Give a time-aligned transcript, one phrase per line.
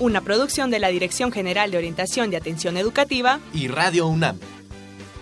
[0.00, 4.38] Una producción de la Dirección General de Orientación y Atención Educativa y Radio UNAM.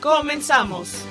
[0.00, 1.04] Comenzamos.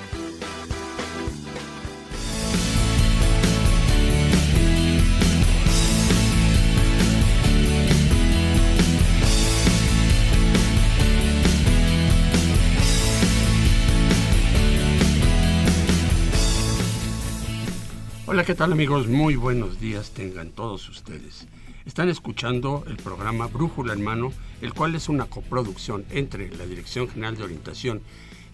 [18.24, 19.08] Hola, ¿qué tal amigos?
[19.08, 21.46] Muy buenos días tengan todos ustedes.
[21.88, 27.08] Están escuchando el programa Brújula en Mano, el cual es una coproducción entre la Dirección
[27.08, 28.02] General de Orientación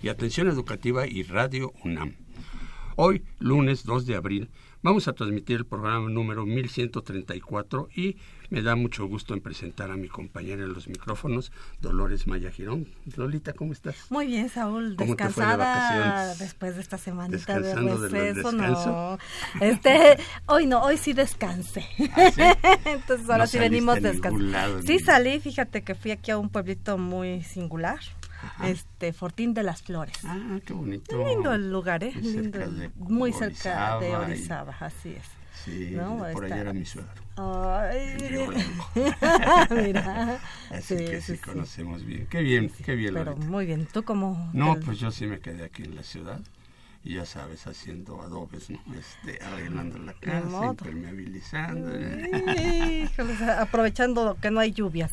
[0.05, 2.15] y Atención Educativa y Radio UNAM.
[2.95, 4.51] Hoy, lunes 2 de abril,
[4.83, 8.19] vamos a transmitir el programa número 1134 y
[8.51, 12.87] me da mucho gusto en presentar a mi compañera en los micrófonos, Dolores Maya Girón.
[13.17, 13.97] Lolita, ¿cómo estás?
[14.11, 14.97] Muy bien, Saúl.
[14.97, 18.53] Descansada después de esta semanita de receso.
[18.53, 19.19] no.
[19.61, 21.87] Este, hoy no, hoy sí descansé.
[22.13, 22.31] ¿Ah,
[22.85, 24.83] Entonces ahora sí venimos descansando.
[24.83, 28.01] Sí salí, fíjate que fui aquí a un pueblito muy singular
[28.65, 30.19] este Fortín de las Flores.
[30.25, 31.17] Ah, qué bonito.
[31.17, 32.13] Lindo el lugar, ¿eh?
[32.15, 32.61] Lindo,
[32.97, 35.44] muy cerca de Orizaba, así es.
[35.65, 35.97] Sí,
[36.33, 37.25] por allá era mi suegro.
[37.37, 38.17] Ay,
[39.71, 40.39] mira.
[40.71, 42.27] Así que sí, conocemos bien.
[42.27, 43.15] Qué bien, qué bien.
[43.15, 44.51] Pero muy bien, ¿tú cómo?
[44.53, 46.41] No, pues yo sí me quedé aquí en la ciudad
[47.03, 48.81] y ya sabes, haciendo adobes, ¿no?
[48.99, 51.91] Este, arreglando la casa, impermeabilizando.
[53.59, 55.13] aprovechando que no hay lluvias.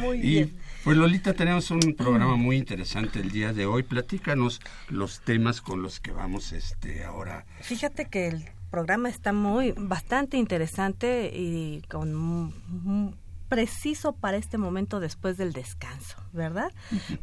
[0.00, 0.56] muy bien.
[0.84, 3.82] Pues Lolita, tenemos un programa muy interesante el día de hoy.
[3.82, 7.46] Platícanos los temas con los que vamos este ahora.
[7.62, 8.44] Fíjate que el
[8.76, 13.14] programa está muy bastante interesante y con
[13.48, 16.70] preciso para este momento después del descanso, ¿verdad?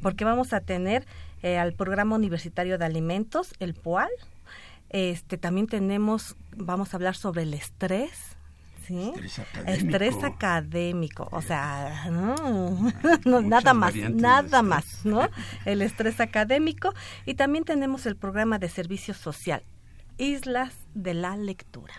[0.02, 1.06] Porque vamos a tener
[1.44, 4.10] eh, al programa universitario de alimentos, el PUAL.
[4.90, 8.36] Este también tenemos, vamos a hablar sobre el estrés,
[8.88, 9.14] ¿sí?
[9.68, 11.30] Estrés académico.
[11.32, 15.30] o sea, no, nada más, nada más, ¿no?
[15.66, 16.96] El estrés académico
[17.28, 19.62] y también tenemos el programa de servicio social,
[20.18, 21.94] Islas de la Lectura.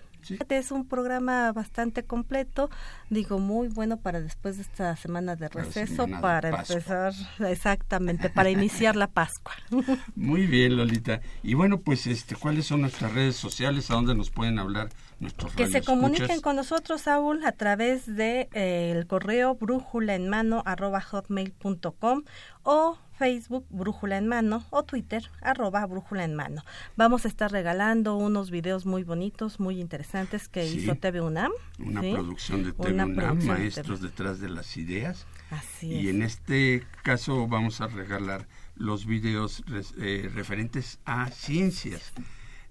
[0.49, 2.71] Es un programa bastante completo,
[3.11, 8.97] digo, muy bueno para después de esta semana de receso, para, empezar, exactamente, para iniciar
[8.97, 9.53] la Pascua.
[10.17, 11.21] Muy bien, Lolita.
[11.43, 13.91] Y bueno, pues, este, ¿cuáles son nuestras redes sociales?
[13.91, 14.89] ¿A dónde nos pueden hablar
[15.25, 20.29] nuestros Que se comuniquen con nosotros, Saúl, a través de eh, el correo brújula en
[20.29, 22.23] mano arroba hotmail.com
[22.63, 26.65] o Facebook Brújula en Mano o Twitter arroba Brújula en Mano.
[26.97, 31.53] Vamos a estar regalando unos videos muy bonitos, muy interesantes que hizo TV UNAM.
[31.79, 35.27] Una producción de TV UNAM, Maestros detrás de las ideas.
[35.51, 39.63] Así y en este caso vamos a regalar los videos
[39.99, 42.13] eh, referentes a ciencias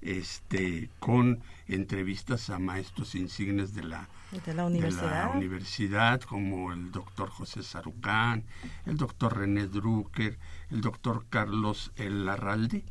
[0.01, 4.07] este con entrevistas a maestros insignes de la,
[4.45, 5.35] de la universidad.
[5.35, 8.43] universidad, como el doctor José Sarucán,
[8.85, 10.37] el doctor René Drucker,
[10.69, 12.83] el doctor Carlos Larralde,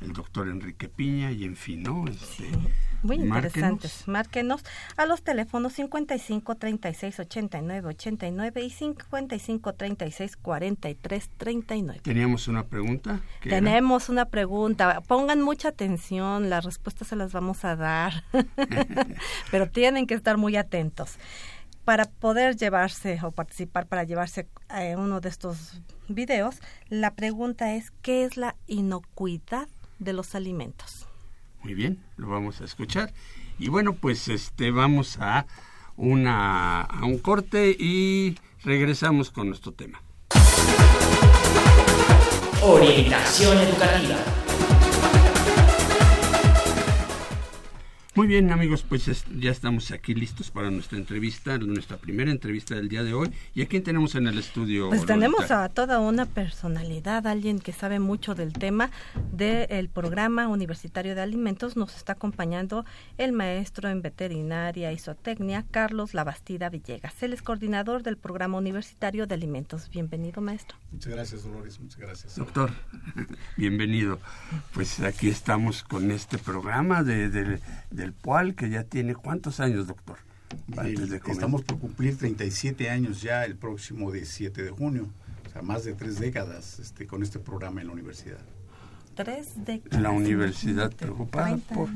[0.00, 2.06] el doctor Enrique Piña y en fin, ¿no?
[2.08, 2.50] Este,
[3.02, 4.06] Muy interesantes.
[4.06, 4.64] Márquenos
[4.96, 12.00] a los teléfonos 55 36 89 89 y 55 36 43 39.
[12.02, 13.20] ¿Teníamos una pregunta?
[13.42, 15.00] Tenemos una pregunta.
[15.06, 18.24] Pongan mucha atención, las respuestas se las vamos a dar,
[19.50, 21.18] pero tienen que estar muy atentos
[21.84, 27.74] para poder llevarse o participar para llevarse a eh, uno de estos videos, la pregunta
[27.74, 29.68] es ¿qué es la inocuidad
[29.98, 31.08] de los alimentos?
[31.62, 33.12] Muy bien, lo vamos a escuchar.
[33.58, 35.46] Y bueno, pues este vamos a
[35.96, 40.02] una a un corte y regresamos con nuestro tema.
[42.62, 44.41] Orientación educativa.
[48.14, 52.90] Muy bien amigos, pues ya estamos aquí listos para nuestra entrevista, nuestra primera entrevista del
[52.90, 53.32] día de hoy.
[53.54, 54.90] ¿Y a quién tenemos en el estudio?
[54.90, 58.90] Pues tenemos a toda una personalidad, alguien que sabe mucho del tema
[59.32, 61.74] del programa universitario de alimentos.
[61.74, 62.84] Nos está acompañando
[63.16, 67.22] el maestro en veterinaria y zootecnia, Carlos Labastida Villegas.
[67.22, 69.88] Él es coordinador del programa universitario de alimentos.
[69.88, 70.76] Bienvenido, maestro.
[70.92, 71.80] Muchas gracias, Dolores.
[71.80, 72.36] Muchas gracias.
[72.36, 72.72] Doctor,
[73.56, 74.18] bienvenido.
[74.74, 77.58] Pues aquí estamos con este programa de, de
[78.02, 80.18] del PUAL, que ya tiene cuántos años, doctor?
[81.32, 85.08] estamos por cumplir 37 años ya el próximo 17 de junio,
[85.46, 88.38] o sea, más de tres décadas este, con este programa en la universidad
[89.14, 90.00] tres décadas.
[90.00, 91.88] La universidad preocupada por...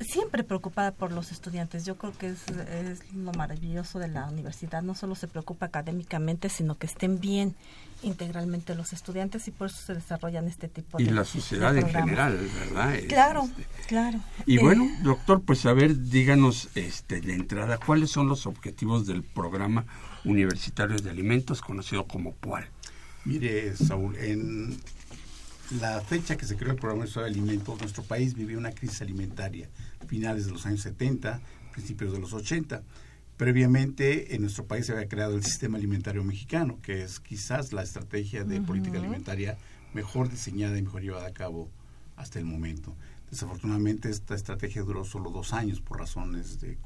[0.00, 1.84] Siempre preocupada por los estudiantes.
[1.84, 4.82] Yo creo que es, es, lo maravilloso de la universidad.
[4.82, 7.54] No solo se preocupa académicamente, sino que estén bien
[8.02, 11.88] integralmente los estudiantes y por eso se desarrollan este tipo de Y la sociedad en
[11.88, 12.94] general, ¿verdad?
[13.08, 14.20] Claro, este, claro.
[14.46, 19.06] Y bueno, eh, doctor, pues a ver, díganos este, de entrada, ¿cuáles son los objetivos
[19.06, 19.86] del programa
[20.24, 22.68] universitario de alimentos conocido como PUAL?
[23.24, 24.78] Mire, Saúl, en
[25.70, 29.68] la fecha que se creó el programa de alimentos, nuestro país vivía una crisis alimentaria,
[30.06, 31.40] finales de los años 70,
[31.72, 32.82] principios de los 80.
[33.36, 37.82] Previamente en nuestro país se había creado el sistema alimentario mexicano, que es quizás la
[37.82, 39.56] estrategia de política alimentaria
[39.92, 41.70] mejor diseñada y mejor llevada a cabo
[42.16, 42.94] hasta el momento.
[43.30, 46.78] Desafortunadamente esta estrategia duró solo dos años por razones de,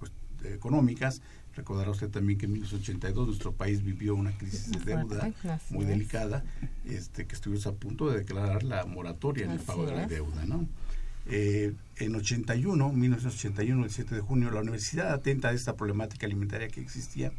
[0.45, 1.21] económicas
[1.59, 5.33] Recordará usted también que en 1982 nuestro país vivió una crisis de deuda
[5.71, 6.45] muy delicada,
[6.85, 10.47] este, que estuvimos a punto de declarar la moratoria en el pago de la deuda.
[10.47, 10.69] ¿no?
[11.27, 16.69] Eh, en 81, 1981, el 7 de junio, la universidad atenta a esta problemática alimentaria
[16.69, 17.33] que existía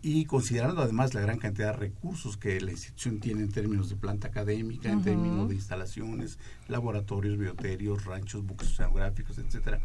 [0.00, 3.96] y considerando además la gran cantidad de recursos que la institución tiene en términos de
[3.96, 9.80] planta académica, en términos de instalaciones, laboratorios, bioterios, ranchos, buques oceanográficos, etcétera,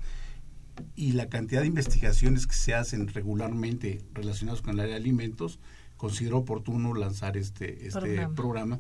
[0.96, 5.60] y la cantidad de investigaciones que se hacen regularmente relacionadas con el área de alimentos,
[5.98, 8.80] consideró oportuno lanzar este, este programa.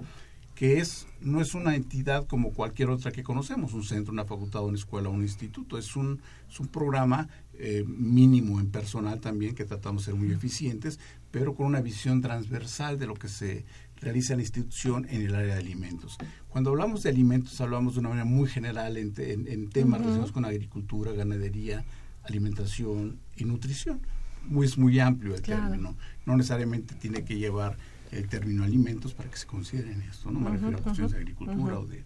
[0.55, 4.63] que es no es una entidad como cualquier otra que conocemos, un centro, una facultad,
[4.63, 9.65] una escuela, un instituto, es un, es un programa eh, mínimo en personal también, que
[9.65, 10.99] tratamos de ser muy eficientes,
[11.31, 13.65] pero con una visión transversal de lo que se
[14.01, 16.17] realiza la institución en el área de alimentos.
[16.49, 19.13] Cuando hablamos de alimentos, hablamos de una manera muy general en,
[19.69, 21.83] temas relacionados con agricultura, ganadería,
[22.23, 24.01] alimentación y nutrición.
[24.47, 25.95] Muy, es muy amplio el término.
[26.25, 27.77] No necesariamente tiene que llevar
[28.11, 30.39] el término alimentos para que se consideren esto, ¿no?
[30.39, 32.03] Me refiero a cuestiones de agricultura o, de,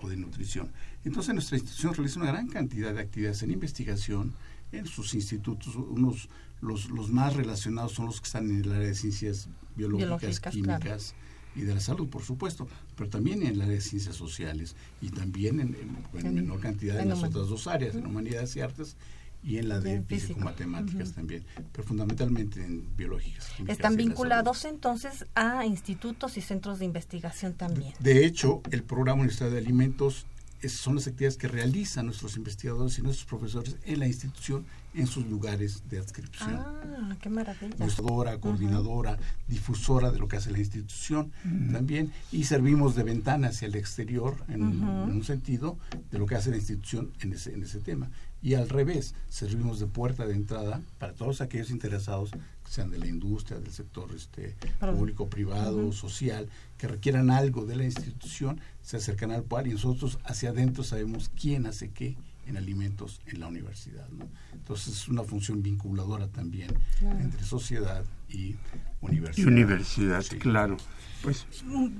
[0.00, 0.70] o de nutrición.
[1.04, 4.32] Entonces, nuestra institución realiza una gran cantidad de actividades en investigación,
[4.72, 6.28] en sus institutos, unos
[6.60, 11.14] los, los más relacionados son los que están en el área de ciencias biológicas, químicas,
[11.54, 15.10] y de la salud, por supuesto, pero también en el área de ciencias sociales y
[15.10, 18.96] también en, menor cantidad en, las otras dos áreas, en humanidades y artes
[19.42, 23.50] y en la de físico-matemáticas también, pero fundamentalmente en biológicas.
[23.68, 27.92] Están vinculados entonces a institutos y centros de investigación también.
[28.00, 30.26] De hecho, el programa Universidad de Alimentos
[30.68, 34.64] son las actividades que realizan nuestros investigadores y nuestros profesores en la institución
[34.94, 36.54] en sus lugares de adscripción.
[36.54, 37.74] Ah, qué maravilla.
[37.78, 39.18] Nuestra coordinadora,
[39.48, 41.32] difusora de lo que hace la institución
[41.72, 45.78] también, y servimos de ventana hacia el exterior, en, un sentido,
[46.10, 48.08] de lo que hace la institución en ese, en ese tema.
[48.42, 52.30] Y al revés, servimos de puerta de entrada para todos aquellos interesados,
[52.68, 57.84] sean de la industria, del sector este, público, privado, social, que requieran algo de la
[57.84, 62.16] institución, se acercan al cual y nosotros hacia adentro sabemos quién hace qué
[62.46, 64.08] en alimentos en la universidad.
[64.10, 64.26] ¿no?
[64.52, 66.70] Entonces es una función vinculadora también
[67.00, 68.56] entre sociedad y
[69.00, 69.46] universidad.
[69.46, 70.76] Y universidad, claro.
[71.22, 71.46] Pues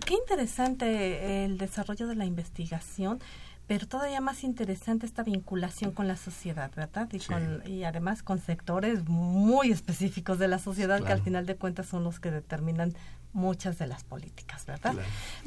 [0.05, 3.21] qué interesante el desarrollo de la investigación
[3.67, 7.09] pero todavía más interesante esta vinculación con la sociedad, ¿verdad?
[7.13, 11.57] Y, con, y además con sectores muy específicos de la sociedad que al final de
[11.57, 12.95] cuentas son los que determinan
[13.33, 14.95] muchas de las políticas, ¿verdad?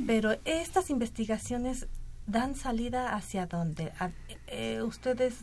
[0.05, 1.87] Pero estas investigaciones
[2.27, 3.91] dan salida hacia dónde?
[4.47, 5.35] Eh, ustedes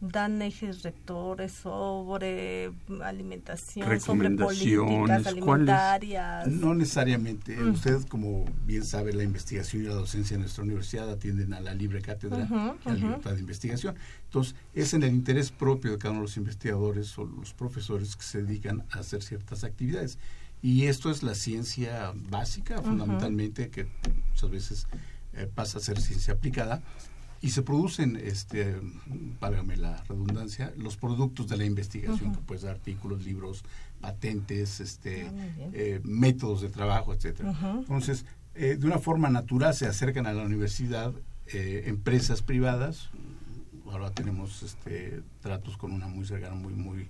[0.00, 2.72] dan ejes rectores sobre
[3.02, 6.48] alimentación, sobre políticas alimentarias.
[6.48, 7.56] No necesariamente.
[7.56, 7.70] Mm.
[7.72, 11.74] Usted, como bien sabe, la investigación y la docencia en nuestra universidad atienden a la
[11.74, 13.94] libre cátedra y a la libertad de investigación.
[14.24, 18.16] Entonces, es en el interés propio de cada uno de los investigadores o los profesores
[18.16, 20.18] que se dedican a hacer ciertas actividades.
[20.62, 23.88] Y esto es la ciencia básica, fundamentalmente, que
[24.28, 24.86] muchas veces
[25.34, 26.82] eh, pasa a ser ciencia aplicada
[27.40, 28.76] y se producen, este,
[29.40, 33.64] págame la redundancia, los productos de la investigación, que puede ser artículos, libros,
[34.00, 35.32] patentes, este, ah,
[35.72, 37.52] eh, métodos de trabajo, etcétera.
[37.78, 41.12] Entonces, eh, de una forma natural se acercan a la universidad
[41.54, 43.10] empresas privadas.
[43.90, 47.08] Ahora tenemos este, tratos con una muy cercana, muy, muy,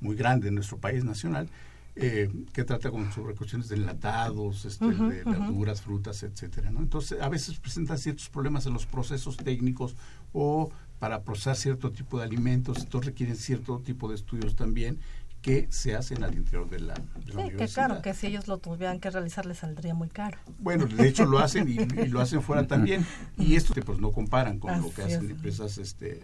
[0.00, 1.48] muy grande en nuestro país nacional
[1.98, 6.70] eh, que trata con sobre cuestiones de enlatados, este, de verduras, frutas, etcétera.
[6.70, 6.80] ¿no?
[6.80, 9.96] Entonces, a veces presentan ciertos problemas en los procesos técnicos
[10.34, 14.98] o para procesar cierto tipo de alimentos, entonces requieren cierto tipo de estudios también
[15.40, 18.58] que se hacen al interior de la, de sí, que claro, que si ellos lo
[18.58, 20.38] tuvieran que realizar les saldría muy caro.
[20.58, 21.76] Bueno, de hecho lo hacen y,
[22.08, 23.06] lo hacen fuera también.
[23.38, 26.22] Y esto pues no comparan con lo que hacen empresas este,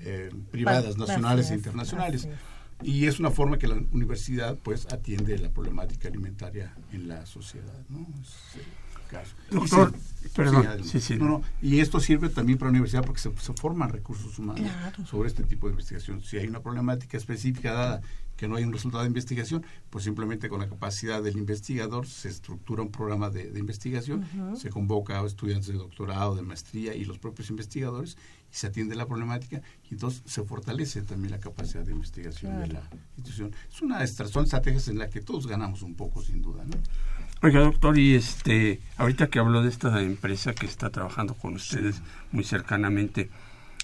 [0.00, 2.28] eh, privadas, nacionales e internacionales.
[2.82, 7.78] Y es una forma que la universidad pues atiende la problemática alimentaria en la sociedad,
[7.88, 8.06] ¿no?
[8.22, 8.60] Es,
[9.10, 9.34] caso.
[9.50, 9.92] Doctor,
[10.22, 11.16] se- perdón, sí, sí.
[11.16, 14.68] No, no, y esto sirve también para la universidad porque se, se forman recursos humanos
[14.68, 15.06] Claro.
[15.06, 16.20] sobre este tipo de investigación.
[16.22, 18.00] Si hay una problemática específica dada
[18.36, 22.28] que no hay un resultado de investigación, pues simplemente con la capacidad del investigador se
[22.28, 24.26] estructura un programa de, de investigación,
[24.56, 28.16] se convoca a estudiantes de doctorado, de maestría y los propios investigadores
[28.52, 32.66] y se atiende la problemática y entonces se fortalece también la capacidad de investigación de
[32.68, 33.52] la institución.
[33.72, 36.64] Es una estra- son estrategias en las que todos ganamos un poco, sin duda.
[36.64, 36.76] ¿no?
[37.42, 42.00] Oiga, doctor, y este, ahorita que habló de esta empresa que está trabajando con ustedes
[42.32, 43.30] muy cercanamente,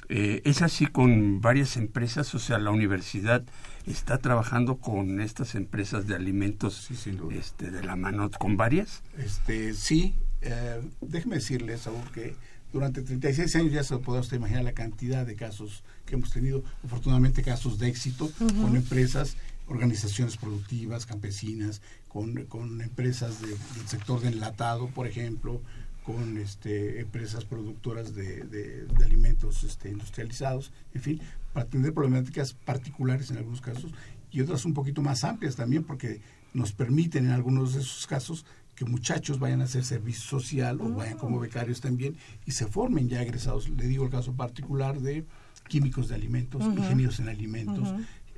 [0.09, 2.35] eh, ¿es así con varias empresas?
[2.35, 3.45] O sea, la universidad
[3.87, 7.35] está trabajando con estas empresas de alimentos Sí, sin duda.
[7.37, 9.03] este, de la mano, con varias.
[9.19, 12.35] Este, sí, eh, déjeme decirle, Saúl, que
[12.73, 16.63] durante 36 años ya se puede usted imaginar la cantidad de casos que hemos tenido,
[16.85, 24.21] afortunadamente casos de éxito con empresas, organizaciones productivas, campesinas, con, con empresas de- del sector
[24.21, 25.61] de enlatado, por ejemplo,
[26.05, 31.21] con este, empresas productoras de, de- de alimentos este, industrializados, en fin,
[31.53, 33.93] para atender problemáticas particulares en algunos casos
[34.31, 36.21] y otras un poquito más amplias también, porque
[36.55, 38.45] nos permiten en algunos de esos casos
[38.75, 42.17] que muchachos vayan a hacer servicio social o vayan como becarios también
[42.47, 43.69] y se formen ya egresados.
[43.69, 45.25] Le digo el caso particular de
[45.69, 47.89] químicos de alimentos, ingenieros en alimentos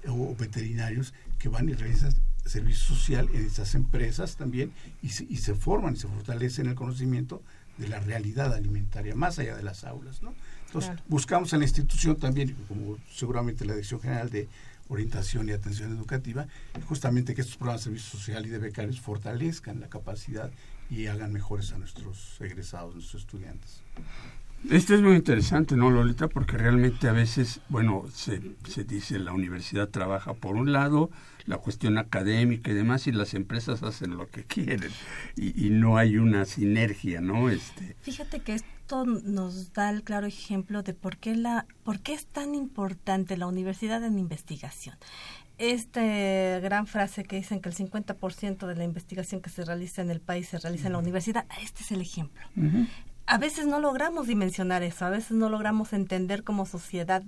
[0.09, 2.12] o veterinarios que van y realizan
[2.45, 4.73] servicio social en estas empresas también
[5.03, 7.43] y se, y se forman y se fortalecen el conocimiento
[7.79, 10.23] de la realidad alimentaria más allá de las aulas.
[10.23, 10.35] ¿no?
[10.67, 11.03] Entonces, Claro.
[11.09, 14.49] buscamos en la institución también, como seguramente la Dirección General de
[14.89, 16.47] Orientación y Atención Educativa,
[16.87, 20.51] justamente que estos programas de servicio social y de becarios fortalezcan la capacidad
[20.91, 23.81] y hagan mejores a nuestros egresados, nuestros estudiantes.
[24.71, 26.29] Esto es muy interesante, ¿no, Lolita?
[26.29, 31.11] Porque realmente a veces, bueno, se, se dice la universidad trabaja por un lado,
[31.47, 34.91] la cuestión académica y demás, y las empresas hacen lo que quieren.
[35.37, 37.51] Y, y no hay una sinergia, ¿no?
[37.51, 42.15] Este, Fíjate que esto nos da el claro ejemplo de por qué, la, por qué
[42.15, 44.97] es tan importante la universidad en investigación.
[45.57, 46.03] Esta
[46.61, 50.21] gran frase que dicen que el 50% de la investigación que se realiza en el
[50.21, 52.45] país se realiza en la universidad, este es el ejemplo.
[53.27, 57.23] A veces no logramos dimensionar eso, a veces no logramos entender como sociedad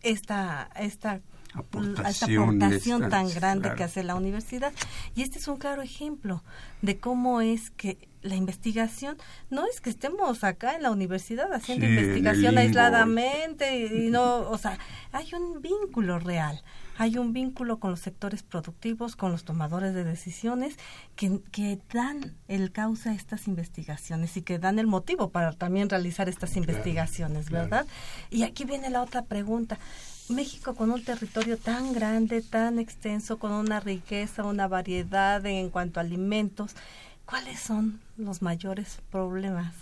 [0.00, 1.20] esta, esta
[1.52, 3.76] esta Aportación, tan grande claro.
[3.76, 4.72] que hace la universidad.
[5.14, 6.42] Y este es un claro ejemplo
[6.80, 9.16] de cómo es que la investigación,
[9.50, 14.48] no es que estemos acá en la universidad haciendo Sí, investigación aisladamente y, y no,
[14.48, 14.78] o sea,
[15.10, 16.62] hay un vínculo real,
[16.98, 20.76] hay un vínculo con los sectores productivos, con los tomadores de decisiones
[21.16, 25.88] que, que dan el causa a estas investigaciones y que dan el motivo para también
[25.88, 27.64] realizar estas investigaciones, claro.
[27.64, 27.86] ¿verdad?
[28.30, 29.78] Y aquí viene la otra pregunta.
[30.28, 36.00] México con un territorio tan grande, tan extenso, con una riqueza, una variedad en cuanto
[36.00, 36.74] a alimentos,
[37.26, 39.74] ¿cuáles son los mayores problemas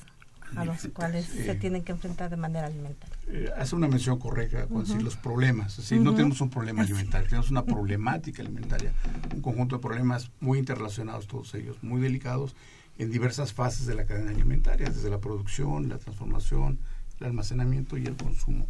[0.56, 3.16] a los cuales se tienen que enfrentar de manera alimentaria?
[3.28, 5.72] Eh, hace una mención correcta con decir los problemas.
[5.72, 8.92] Es decir, no tenemos un problema alimentario, tenemos una problemática alimentaria,
[9.34, 12.56] un conjunto de problemas muy interrelacionados, todos ellos, muy delicados,
[12.98, 16.78] en diversas fases de la cadena alimentaria, desde la producción, la transformación,
[17.20, 18.66] el almacenamiento y el consumo.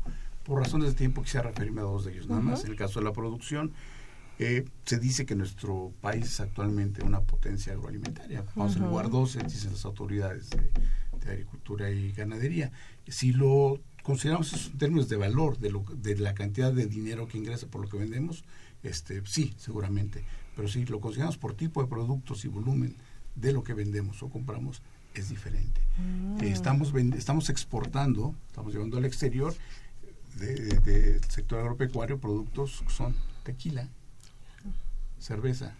[0.50, 2.64] Por razones de tiempo quisiera referirme a dos de ellos, nada más.
[2.64, 3.70] En el caso de la producción,
[4.40, 8.44] eh, se dice que nuestro país es actualmente una potencia agroalimentaria.
[8.56, 10.68] Vamos en lugar 12, dicen las autoridades de,
[11.24, 12.72] de agricultura y ganadería.
[13.06, 17.38] Si lo consideramos en términos de valor, de, lo, de la cantidad de dinero que
[17.38, 18.42] ingresa por lo que vendemos,
[18.82, 20.24] este, sí, seguramente.
[20.56, 22.96] Pero si lo consideramos por tipo de productos y volumen
[23.36, 24.82] de lo que vendemos o compramos,
[25.14, 25.80] es diferente.
[26.40, 29.54] Eh, estamos, estamos exportando, estamos llevando al exterior
[30.38, 33.88] del de, sector agropecuario productos son tequila,
[35.18, 35.74] cerveza,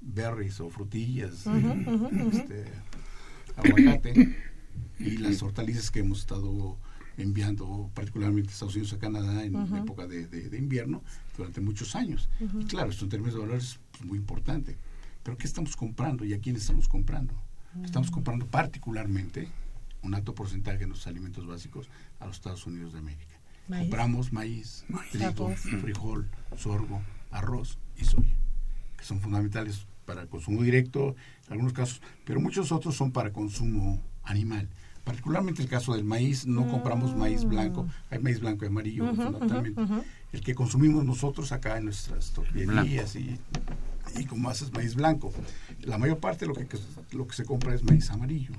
[0.00, 1.46] berries o frutillas,
[2.32, 2.64] este,
[3.56, 4.36] aguacate
[4.98, 6.76] y las hortalizas que hemos estado
[7.18, 11.02] enviando particularmente a Estados Unidos a Canadá en época de, de- de invierno
[11.36, 12.28] durante muchos años.
[12.60, 14.76] Y claro, esto en términos de valores es pues, muy importante.
[15.22, 17.34] Pero ¿qué estamos comprando y a quién estamos comprando?
[17.82, 19.48] Estamos comprando particularmente
[20.02, 21.88] un alto porcentaje de nuestros alimentos básicos
[22.20, 23.34] a los Estados Unidos de América.
[23.68, 23.82] Maíz.
[23.82, 25.60] Compramos maíz, trigo, Arroz.
[25.60, 28.36] frijol, sorgo, arroz y soya,
[28.96, 33.32] que son fundamentales para el consumo directo en algunos casos, pero muchos otros son para
[33.32, 34.68] consumo animal.
[35.04, 39.80] Particularmente el caso del maíz, no compramos maíz blanco, hay maíz blanco y amarillo fundamentalmente.
[40.32, 43.38] El que consumimos nosotros acá en nuestras tortillerías y,
[44.16, 45.32] y como haces maíz blanco.
[45.82, 46.66] La mayor parte de lo que,
[47.12, 48.52] lo que se compra es maíz amarillo.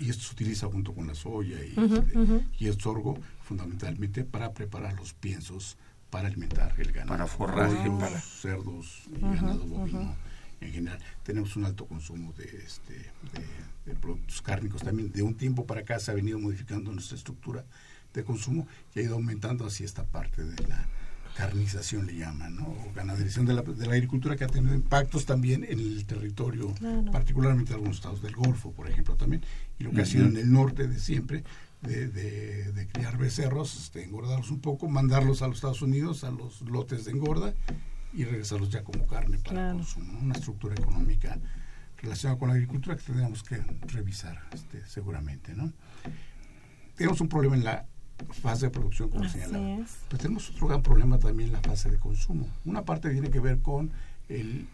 [0.00, 4.52] Y esto se utiliza junto con la soya y, este, y el sorgo fundamentalmente para
[4.52, 5.76] preparar los piensos
[6.10, 7.08] para alimentar el ganado.
[7.10, 10.16] Para forraje, Pollos, para- cerdos y ganado bovino
[10.60, 10.98] en general.
[11.24, 13.46] Tenemos un alto consumo de, este, de,
[13.92, 15.12] de productos cárnicos también.
[15.12, 17.64] De un tiempo para acá se ha venido modificando nuestra estructura
[18.12, 20.86] de consumo y ha ido aumentando así esta parte de la
[21.36, 22.66] carnización le llaman, ¿no?
[22.68, 26.72] O ganaderización de la, de la agricultura que ha tenido impactos también en el territorio,
[26.74, 27.10] Claro.
[27.10, 29.42] particularmente en algunos estados del Golfo, por ejemplo, también,
[29.78, 31.42] y lo que ha sido en el norte de siempre,
[31.82, 36.30] de, de- de criar becerros, este, engordarlos un poco, mandarlos a los Estados Unidos, a
[36.30, 37.52] los lotes de engorda,
[38.12, 39.78] y regresarlos ya como carne para Claro.
[39.78, 40.12] consumo.
[40.12, 40.18] ¿no?
[40.20, 41.38] Una estructura económica
[42.00, 43.56] relacionada con la agricultura que tendríamos que
[43.88, 45.72] revisar este, seguramente, ¿no?
[46.96, 47.86] Tenemos un problema en la
[48.30, 49.84] fase de producción, como señalaba.
[50.08, 52.48] Pero tenemos otro gran problema también en la fase de consumo.
[52.64, 53.90] Una parte tiene que ver con
[54.28, 54.66] el,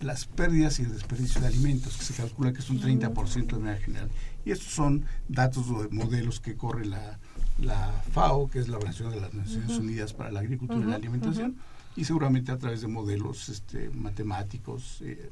[0.00, 3.58] las pérdidas y el desperdicio de alimentos, que se calcula que es un 30% de
[3.58, 4.10] manera general.
[4.44, 7.18] Y estos son datos o de modelos que corre la,
[7.58, 10.96] la FAO, que es la Organización de las Naciones Unidas para la Agricultura y la
[10.96, 11.56] Alimentación,
[11.96, 15.30] y seguramente a través de modelos este, matemáticos eh,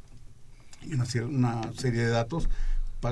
[0.83, 2.49] y una, una serie de datos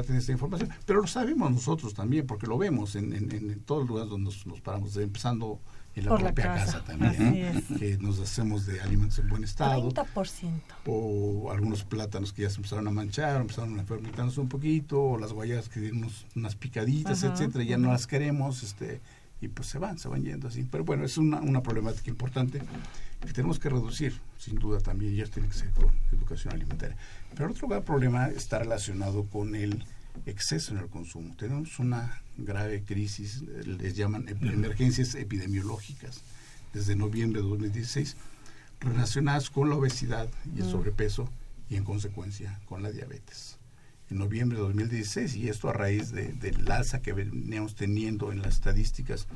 [0.02, 0.70] tener esta información.
[0.84, 4.24] Pero lo sabemos nosotros también, porque lo vemos en, en, en todos los lugares donde
[4.24, 5.60] nos, nos paramos, empezando
[5.94, 9.44] en la Por la propia casa, casa, también, que nos hacemos de alimentos en buen
[9.44, 10.50] estado, 30%.
[10.86, 15.18] o algunos plátanos que ya se empezaron a manchar, empezaron a fermentarse un poquito, o
[15.18, 19.00] las guayas que tienen unas picaditas, Ajá, etcétera, ya no las queremos, este
[19.41, 20.67] y pues se van, se van yendo así.
[20.71, 22.61] Pero bueno, es una, una problemática importante
[23.25, 26.97] que tenemos que reducir, sin duda también, y esto tiene que ser con educación alimentaria.
[27.35, 29.85] Pero otro gran problema está relacionado con el
[30.26, 31.35] exceso en el consumo.
[31.37, 36.21] Tenemos una grave crisis, les llaman emergencias epidemiológicas,
[36.73, 38.17] desde noviembre de 2016,
[38.81, 41.29] relacionadas con la obesidad y el sobrepeso
[41.71, 43.53] y en consecuencia con la diabetes.
[44.11, 48.42] En noviembre de 2016, y esto a raíz de, del alza que veníamos teniendo en
[48.42, 49.26] las estadísticas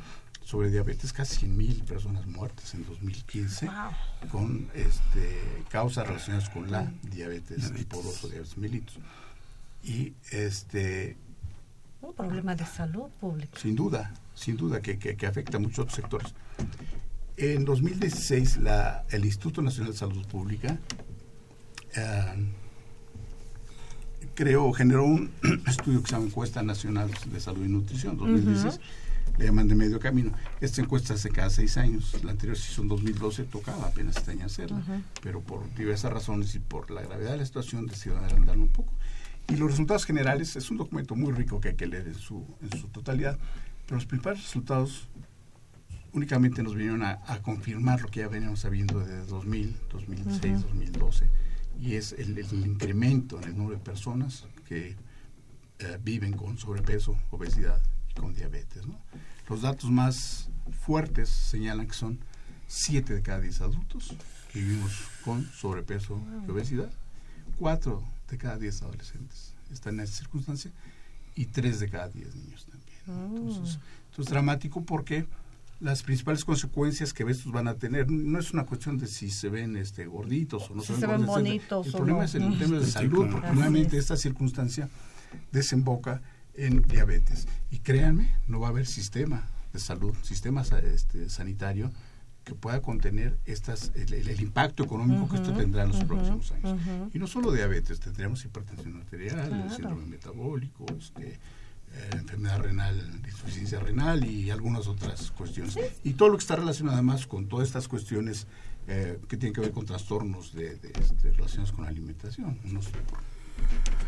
[0.45, 4.31] sobre diabetes, casi 100.000 personas muertas en 2015 Wow.
[4.31, 8.99] con este, causas relacionadas con la diabetes tipo 2 o diabetes mellitus.
[9.85, 11.17] Y este,
[12.03, 13.59] Un problema de salud pública.
[13.59, 16.35] sin duda, sin duda que, que- que afecta a muchos otros sectores.
[17.37, 20.79] En 2016, la, el Instituto Nacional de Salud Pública
[21.95, 22.49] eh,
[24.39, 25.31] creó, generó un
[25.67, 28.79] estudio que se llama Encuesta Nacional de Salud y Nutrición 2016.
[29.37, 30.31] Le llaman de medio camino.
[30.61, 32.17] Esta encuesta hace cada seis años.
[32.23, 34.81] La anterior se hizo en 2012, tocaba apenas este año hacerla.
[35.23, 38.93] Pero por diversas razones y por la gravedad de la situación decidieron adelantarlo un poco.
[39.49, 42.47] Y los resultados generales es un documento muy rico que hay que leer en su,
[42.63, 43.39] en su totalidad.
[43.87, 45.09] Pero los principales resultados
[46.13, 51.29] únicamente nos vinieron a, a confirmar lo que ya veníamos sabiendo desde 2000, 2006, 2012.
[51.81, 54.97] Y es el, el incremento en el número de personas que
[55.79, 58.87] eh, viven con sobrepeso, obesidad y con diabetes.
[58.87, 58.99] ¿no?
[59.49, 60.49] Los datos más
[60.85, 62.19] fuertes señalan que son
[62.67, 64.15] 7 de cada 10 adultos
[64.53, 64.93] que vivimos
[65.25, 66.91] con sobrepeso y obesidad,
[67.59, 70.71] 4 de cada 10 adolescentes están en esta circunstancia
[71.35, 72.99] y 3 de cada 10 niños también.
[73.07, 73.37] ¿no?
[73.37, 73.79] Entonces,
[74.11, 75.27] esto es dramático porque
[75.81, 79.49] las principales consecuencias que estos van a tener no es una cuestión de si se
[79.49, 82.25] ven este gorditos o no Si se se ven gorditos, bonitos el o problema no.
[82.25, 83.31] es en temas de Sí, salud claro.
[83.33, 84.03] porque Así nuevamente es.
[84.03, 84.89] esta circunstancia
[85.53, 86.21] desemboca
[86.55, 91.93] en diabetes y créanme no va a haber sistema de salud sistema este, sanitario
[92.45, 96.51] que pueda contener estas el, el- el impacto económico que esto tendrá en los próximos
[96.53, 96.81] años
[97.13, 99.71] y no solo diabetes tendríamos hipertensión arterial Claro.
[99.71, 101.39] síndrome metabólico este
[101.95, 105.77] eh, enfermedad renal, insuficiencia renal y algunas otras cuestiones.
[106.05, 108.47] Y todo lo que está relacionado además con todas estas cuestiones
[108.87, 112.59] eh, que tienen que ver con trastornos de, de, este, relacionados con la alimentación.
[112.65, 112.89] Unos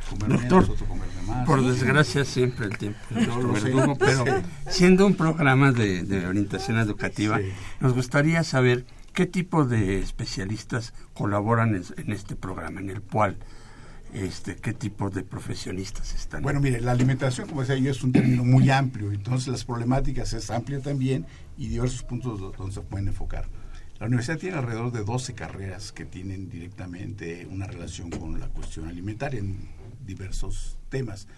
[0.09, 1.47] comer menos, Doctor, otros comer de más.
[1.47, 4.25] Por desgracia siempre el tiempo Yo lo verdugo, pero
[4.71, 7.53] siendo un programa de, de orientación educativa, Sí.
[7.81, 13.37] nos gustaría saber qué tipo de especialistas colaboran en, en este programa, en el cual,
[14.13, 16.43] este, qué tipo de profesionistas están.
[16.43, 20.33] Bueno, mire, la alimentación, como decía yo, es un término muy amplio, entonces las problemáticas
[20.33, 23.47] es amplia también y diversos puntos do- donde se pueden enfocar.
[23.99, 28.89] La universidad tiene alrededor de 12 carreras que tienen directamente una relación con la cuestión
[28.89, 29.69] alimentaria en
[30.07, 31.29] diversos temas.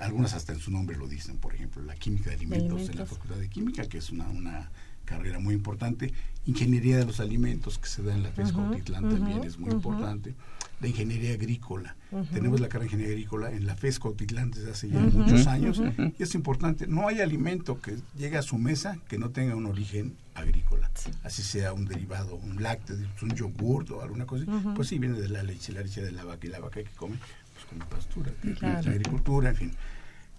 [0.00, 2.82] Algunas hasta en su nombre lo dicen, por ejemplo, la química de alimentos, en la
[2.92, 3.18] alimentos.
[3.18, 4.70] Facultad de Química, que es una, una
[5.04, 6.12] carrera muy importante.
[6.46, 10.34] Ingeniería de los alimentos, que se da en la FES Cuautitlán también es muy importante.
[10.80, 11.96] La ingeniería agrícola.
[12.32, 15.82] Tenemos la carrera de ingeniería agrícola en la FES Cuautitlán desde hace ya muchos años.
[16.18, 19.66] Y es importante, no hay alimento que llegue a su mesa que no tenga un
[19.66, 20.88] origen agrícola.
[21.24, 24.44] Así sea un derivado, un lácteo, un yogur o alguna cosa.
[24.76, 26.90] Pues sí, viene de la leche, la leche de la vaca y la vaca que
[26.96, 27.18] come,
[27.54, 28.82] pues come pastura, Claro.
[28.82, 29.72] la agricultura, en fin.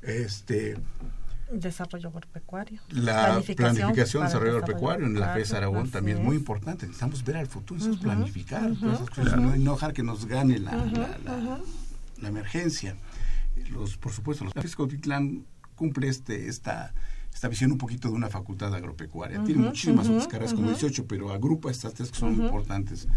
[0.02, 0.78] Este,
[1.52, 2.82] Desarrollo agropecuario.
[2.90, 6.86] La planificación, desarrollo agropecuario en la FES Aragón también es muy importante.
[6.86, 10.26] Necesitamos ver al futuro, necesitamos planificar, todas esas cosas, no, y no dejar que nos
[10.26, 11.60] gane la, la- la-
[12.22, 12.96] la emergencia.
[13.72, 16.94] Los, por supuesto, los FES Cuautitlán cumple este, esta,
[17.34, 19.44] esta visión un poquito de una facultad agropecuaria.
[19.44, 23.08] Tiene muchísimas otras carreras, como 18, pero agrupa estas tres que son importantes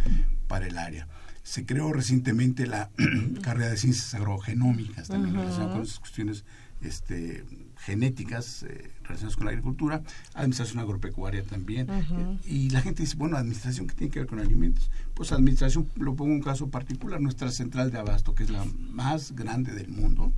[0.48, 1.06] para el área.
[1.42, 2.90] Se creó recientemente la
[3.42, 6.44] carrera de ciencias agrogenómicas, también relacionada con esas cuestiones
[6.80, 7.44] este,
[7.84, 10.02] genéticas eh, relacionadas con la agricultura,
[10.34, 11.88] administración agropecuaria también.
[11.90, 14.90] Eh, y la gente dice, bueno, administración, ¿qué tiene que ver con alimentos?
[15.14, 19.32] Pues administración, lo pongo un caso particular, nuestra central de abasto, que es la más
[19.32, 20.32] grande del mundo,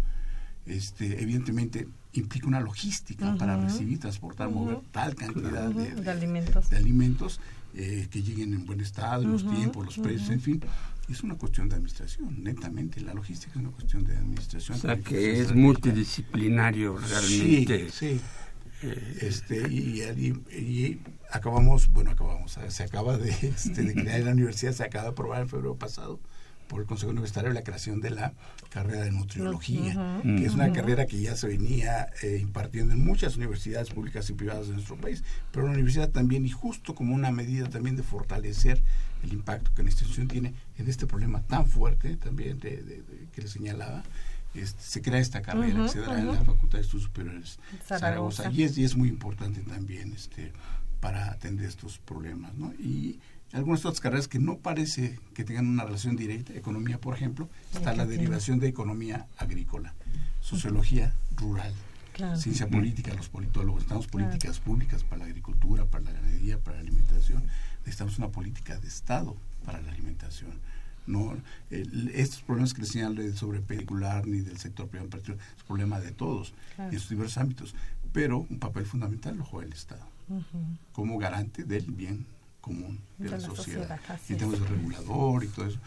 [0.66, 6.70] este, evidentemente implica una logística para recibir, transportar, mover tal cantidad de, De alimentos.
[6.70, 7.40] de alimentos,
[7.74, 10.60] eh, que lleguen en buen estado, los tiempos, los precios, en fin.
[11.08, 13.00] Es una cuestión de administración, netamente.
[13.00, 14.78] La logística es una cuestión de administración.
[14.78, 17.90] O sea, que es multidisciplinario realmente.
[17.90, 18.20] Sí, sí.
[19.20, 24.72] Este, y, y- y acabamos, bueno, acabamos, se acaba de, este, de crear la universidad,
[24.72, 26.20] se acaba de aprobar en febrero pasado
[26.68, 28.32] por el Consejo Universitario la creación de la
[28.70, 33.36] carrera de nutriología, que es una carrera que ya se venía eh, impartiendo en muchas
[33.36, 35.22] universidades públicas y privadas de nuestro país,
[35.52, 38.82] pero la universidad también, y justo como una medida también de fortalecer
[39.22, 43.28] el impacto que la institución tiene en este problema tan fuerte también de, de- de-
[43.32, 44.02] que le señalaba,
[44.54, 47.98] este, se crea esta carrera que se dará en la Facultad de Estudios Superiores Zaragoza.
[48.44, 50.52] Zaragoza y es, y es muy importante también este
[51.00, 52.72] para atender estos problemas ¿no?
[52.74, 53.18] y
[53.54, 57.94] algunas otras carreras que no parece que tengan una relación directa economía por ejemplo está
[57.94, 59.94] la derivación de economía agrícola
[60.40, 61.72] sociología rural
[62.12, 62.36] Claro.
[62.36, 66.82] ciencia política los politólogos necesitamos políticas públicas para la agricultura para la ganadería para la
[66.82, 67.42] alimentación
[67.80, 70.52] necesitamos una política de estado para la alimentación
[71.08, 71.36] no
[71.70, 75.62] el- estos problemas que les señalé sobre particular ni del sector privado en particular es
[75.64, 76.92] problema de todos Claro.
[76.92, 77.74] en sus diversos ámbitos
[78.12, 80.06] pero un papel fundamental lo juega el Estado
[80.92, 82.26] como garante del bien
[82.64, 84.38] común de, De la, la sociedad, sociedad, es.
[84.38, 85.78] términos de regulador y todo eso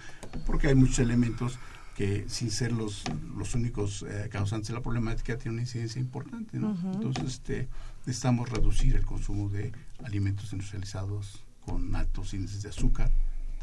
[0.46, 1.58] porque hay muchos elementos
[1.96, 3.04] que sin ser los,
[3.36, 6.78] los únicos eh, causantes de la problemática tienen una incidencia importante ¿no?
[6.94, 7.68] entonces este
[8.06, 9.72] necesitamos reducir el consumo de
[10.04, 13.12] alimentos industrializados con altos índices de azúcar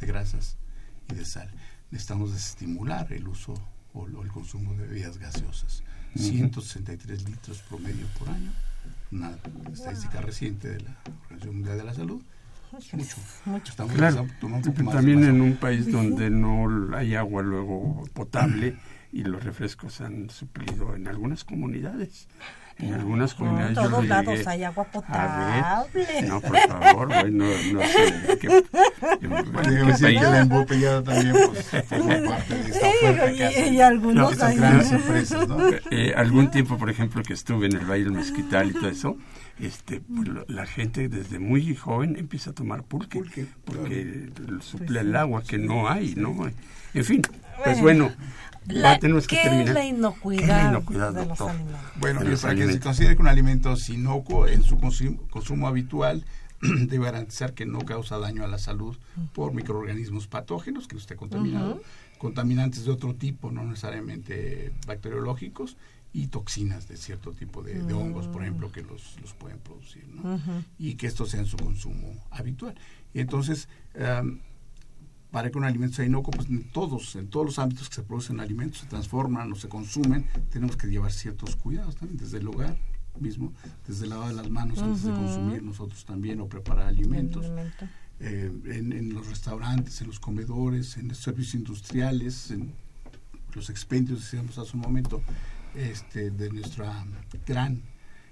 [0.01, 0.59] de grasas
[1.11, 1.51] y de sal.
[1.91, 3.55] Necesitamos desestimular el uso
[3.95, 5.83] o, o el consumo de bebidas gaseosas.
[6.17, 8.53] 163 litros promedio por año
[9.11, 9.37] una
[9.73, 12.23] estadística reciente de la Organización Mundial de la Salud
[12.79, 13.75] es mucho, Mucho.
[13.97, 14.27] Claro,
[14.93, 15.47] también más en agua.
[15.47, 18.77] un país donde no hay agua luego potable
[19.13, 22.29] y los refrescos han suplido en algunas comunidades.
[22.77, 25.63] En algunas En comunidades yo todos lo lados hay agua potable.
[25.95, 26.29] ver.
[26.29, 28.39] No, por favor, bueno, no sé.
[28.43, 30.19] en en Bueno, decir país.
[30.19, 34.41] que la embotellada también pues, forma parte de esta oferta que y, hacen y algunos
[34.43, 34.57] ahí.
[34.57, 35.59] grandes empresas, ¿no?
[35.93, 39.17] Eh, algún tiempo, por ejemplo, que estuve en el Valle del Mezquital y todo eso,
[39.61, 45.01] este, pues, lo- la gente desde muy joven empieza a tomar pulque, Pulque, porque suple
[45.01, 46.51] el agua que no hay, ¿no?
[46.95, 47.23] En fin,
[47.65, 48.13] pues bueno,
[48.67, 49.69] La- ya tenemos que ¿Qué terminar.
[49.69, 51.81] es la ¿Qué inocuidad, es la inocuidad, de los alimentos?
[52.01, 52.85] Bueno, de los para que se alimentos.
[52.87, 56.25] considere que un alimento es inocuo en su consumo, consumo habitual,
[56.63, 58.97] debe garantizar que no causa daño a la salud
[59.35, 61.83] por microorganismos patógenos que no esté contaminado,
[62.19, 65.77] contaminantes de otro tipo, no necesariamente bacteriológicos,
[66.15, 70.07] y toxinas de cierto tipo de, de hongos, por ejemplo, que los, los pueden producir,
[70.09, 70.41] ¿no?
[70.79, 72.75] Y que esto sea en su consumo habitual.
[73.13, 73.69] Y entonces,
[74.01, 74.41] am,
[75.33, 78.03] para que un alimento sea inocuo, pues en todos, en todos los ámbitos que se
[78.05, 82.47] producen alimentos, se transforman o se consumen, tenemos que llevar ciertos cuidados también, desde el
[82.47, 82.77] hogar
[83.19, 83.53] mismo,
[83.87, 87.87] desde el lavado de las manos antes de consumir nosotros también o preparar alimentos, alimento.
[88.21, 92.73] eh, en, en los restaurantes, en los comedores, en los servicios industriales, en
[93.55, 95.21] los expendios, decíamos hace un momento,
[95.75, 97.05] este, de nuestra
[97.47, 97.83] gran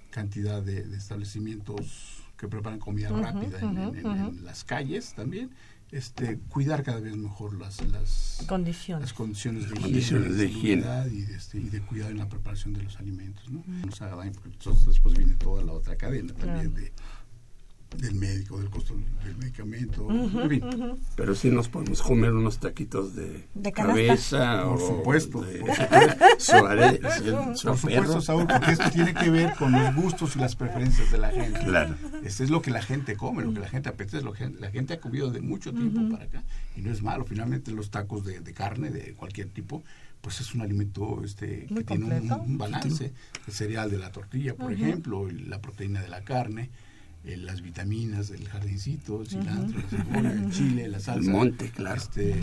[0.09, 5.51] cantidad de, de establecimientos que preparan comida rápida en, en- en- en las calles también,
[5.91, 9.01] este, cuidar cada vez mejor las, las, Condiciones.
[9.09, 10.81] las condiciones de condiciones higiene, de higiene.
[10.83, 13.49] salubridad y de, este, y de cuidado en la preparación de los alimentos.
[13.51, 13.63] ¿no?
[13.67, 16.91] No nos haga daño porque después viene toda la otra cadena también de,
[17.97, 20.07] del médico, del costo del medicamento.
[20.09, 20.63] en fin.
[21.15, 25.75] Pero sí nos podemos comer unos taquitos de, De cabeza Por o supuesto, de por
[26.37, 27.41] supuesto.
[27.41, 31.17] Por supuesto, Saúl, porque esto tiene que ver con los gustos y las preferencias de
[31.17, 31.59] la gente.
[31.59, 31.95] Claro.
[32.23, 34.71] Este es lo que la gente come, lo que la gente apetece, lo que la
[34.71, 36.43] gente ha comido de mucho tiempo para acá.
[36.75, 39.83] Y no es malo, finalmente los tacos de, de carne de cualquier tipo,
[40.23, 43.11] pues es un alimento este, que tiene un, balance.
[43.45, 46.69] El cereal de la tortilla, por ejemplo, y la proteína de la carne.
[47.25, 51.21] Eh, las vitaminas del jardincito, el cilantro, la cebolla, el chile, la salsa.
[51.25, 51.95] El monte, claro.
[51.95, 52.35] Este,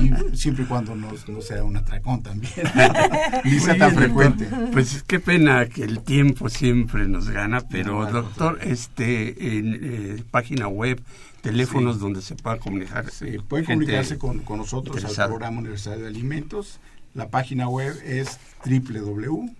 [0.00, 2.52] y siempre y cuando no, no sea un atracón también.
[3.44, 4.48] Ni sea tan frecuente.
[4.72, 10.68] Pues qué pena que el tiempo siempre nos gana, pero doctor, este, en eh, página
[10.68, 11.02] web,
[11.40, 12.00] teléfonos Sí.
[12.02, 13.10] donde se pueda comunicar.
[13.10, 16.78] Sí, eh, pueden comunicarse con, con nosotros al programa Universitario de Alimentos.
[17.14, 19.50] La página web es www.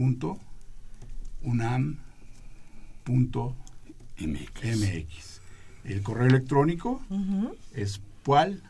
[0.00, 0.04] Sí.
[0.04, 0.40] punto alimentos punto
[1.42, 1.96] unam
[3.04, 3.56] punto
[4.18, 4.76] MX.
[4.78, 5.40] mx
[5.84, 7.00] el correo electrónico
[7.74, 8.62] es pual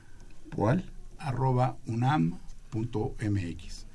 [0.54, 0.84] ¿Cuál?
[1.18, 2.38] arroba unam
[2.70, 3.86] punto mx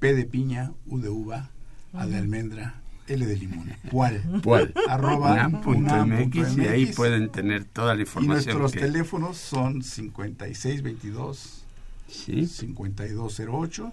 [0.00, 1.50] p de piña u de uva
[1.92, 4.72] a de almendra l de limón pual ¿Cuál?
[4.88, 6.56] arroba UNAM.mx unam.mx.
[6.58, 8.58] y ahí pueden tener toda la y información.
[8.58, 11.64] nuestros que- teléfonos son 5622
[12.08, 13.92] Sí, 5208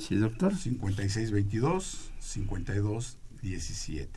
[0.00, 0.56] sí, doctor.
[0.56, 4.08] 5622 5217.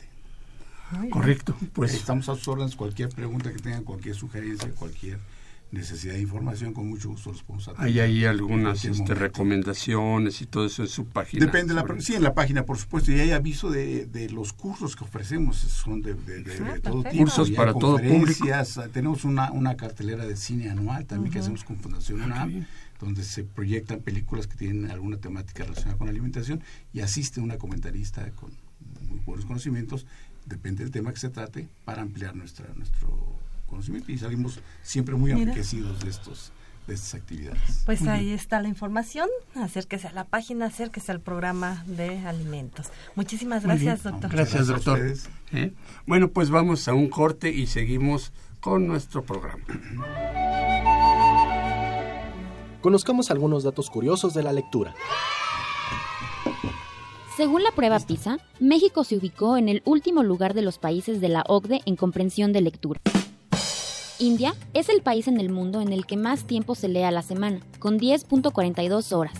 [1.10, 1.56] Correcto.
[1.72, 2.76] Pues Estamos a sus órdenes.
[2.76, 5.18] Cualquier pregunta que tengan, cualquier sugerencia, cualquier
[5.72, 7.86] necesidad de información, con mucho gusto los podemos atender.
[7.90, 11.44] hay ahí algunas este, recomendaciones y todo eso en su página.
[11.46, 14.52] Depende de la sí en la página por supuesto y hay aviso de, de los
[14.52, 17.10] cursos que ofrecemos son de, de- de- de Ah, todo perfecto.
[17.10, 21.40] tipo Cursos para todo conferencias, ah, tenemos una, una cartelera de cine anual también que
[21.40, 22.66] hacemos con Fundación Ah, UNAM.
[23.00, 27.58] Donde se proyectan películas que tienen alguna temática relacionada con la alimentación y asiste una
[27.58, 28.50] comentarista con
[29.08, 30.06] muy buenos conocimientos
[30.46, 33.08] depende del tema que se trate para ampliar nuestra nuestro
[33.66, 36.52] conocimiento y salimos siempre muy enriquecidos de estos
[36.86, 38.36] de estas actividades Pues Muy ahí bien.
[38.36, 39.28] está la información.
[39.54, 42.88] Acérquese a la página, acérquese al programa de alimentos.
[43.14, 44.30] Muchísimas gracias, doctor.
[44.30, 45.14] Gracias, doctor.
[45.52, 45.72] ¿Eh?
[46.06, 49.64] Bueno, pues vamos a un corte y seguimos con nuestro programa.
[52.84, 54.94] Conozcamos algunos datos curiosos de la lectura.
[57.34, 61.30] Según la prueba PISA, México se ubicó en el último lugar de los países de
[61.30, 63.00] la OCDE en comprensión de lectura.
[64.18, 67.10] India es el país en el mundo en el que más tiempo se lee a
[67.10, 69.32] la semana, con 10.42 horas.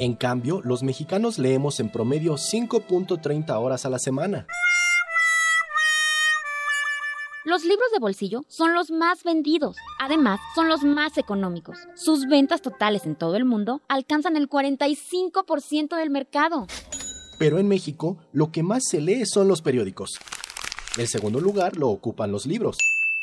[0.00, 4.46] En cambio, los mexicanos leemos en promedio 5.30 horas a la semana.
[7.50, 9.76] Los libros de bolsillo son los más vendidos.
[9.98, 11.78] Además, son los más económicos.
[11.96, 16.68] Sus ventas totales en todo el mundo alcanzan el 45% del mercado.
[17.40, 20.12] Pero en México, lo que más se lee son los periódicos.
[20.96, 22.76] El segundo lugar lo ocupan los libros.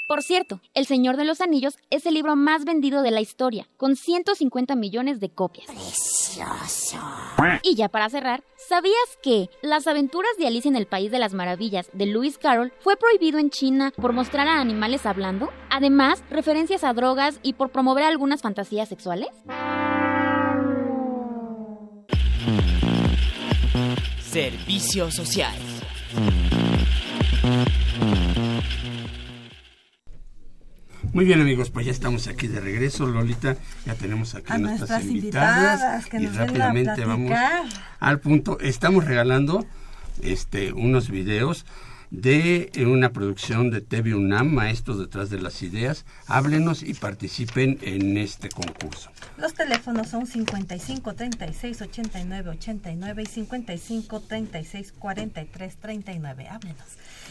[0.07, 3.67] Por cierto, El Señor de los Anillos es el libro más vendido de la historia,
[3.75, 5.67] con 150 millones de copias.
[7.61, 11.33] Y ya para cerrar, ¿sabías que Las aventuras de Alicia en el País de las
[11.33, 15.49] Maravillas de Lewis Carroll fue prohibido en China por mostrar a animales hablando?
[15.69, 19.27] Además, referencias a drogas y por promover algunas fantasías sexuales.
[24.21, 25.53] Servicio social.
[31.17, 33.57] Muy bien, amigos, pues ya estamos aquí de regreso, Lolita.
[33.87, 37.31] Ya tenemos aquí A nuestras, nuestras invitadas, invitadas que y nos a rápidamente vamos
[37.99, 38.59] al punto.
[38.59, 39.65] Estamos regalando
[40.21, 41.65] este unos videos
[42.11, 46.05] de una producción de TV UNAM, Maestros detrás de las ideas.
[46.27, 49.09] Háblenos y participen en este concurso.
[49.37, 56.47] Los teléfonos son 55 36 89 89 y 55 36 43 39.
[56.49, 56.77] Háblenos.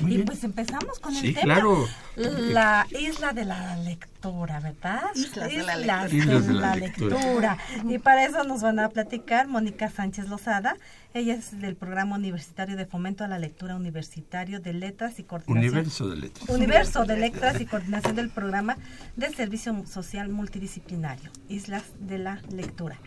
[0.00, 0.26] Muy y bien.
[0.26, 1.54] pues empezamos con Sí, el tema.
[1.54, 1.86] claro.
[2.16, 5.00] La isla de la lectura, ¿verdad?
[5.14, 6.22] Islas de la Islas lectura.
[6.36, 7.16] Islas de de la la lectura.
[7.16, 7.58] lectura.
[7.88, 10.76] Y para eso nos van a platicar Mónica Sánchez Lozada.
[11.16, 15.72] Ella es del Programa Universitario de Fomento a la Lectura Universitario de Letras y Coordinación.
[15.72, 16.48] Universo de letras.
[16.50, 18.76] Universo de Letras y coordinación del programa
[19.16, 22.98] de servicio social multidisciplinario, Islas de la Lectura.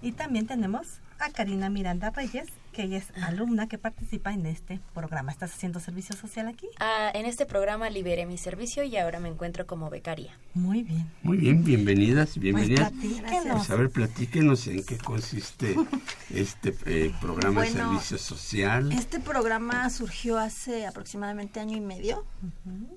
[0.00, 4.80] Y también tenemos a Karina Miranda Reyes, que ella es alumna que participa en este
[4.94, 5.30] programa.
[5.30, 6.68] ¿Estás haciendo servicio social aquí?
[6.80, 10.36] Ah, en este programa liberé mi servicio y ahora me encuentro como becaria.
[10.54, 11.10] Muy bien.
[11.22, 12.90] Muy bien, bienvenidas, bienvenidas.
[12.90, 13.56] platíquenos.
[13.58, 15.76] Pues a ver, platíquenos en qué consiste
[16.30, 18.90] este eh, programa de servicio social.
[18.92, 22.24] Este programa surgió hace aproximadamente año y medio.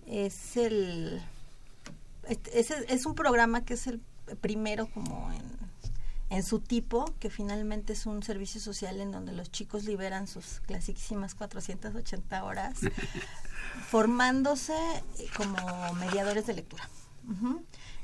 [0.08, 1.22] Es el
[2.28, 4.02] este- es, es un programa que es el
[4.42, 5.65] primero como en,
[6.36, 10.60] en su tipo, que finalmente es un servicio social en donde los chicos liberan sus
[10.62, 12.80] clasiquísimas 480 horas,
[13.88, 14.76] formándose
[15.38, 16.90] como mediadores de lectura.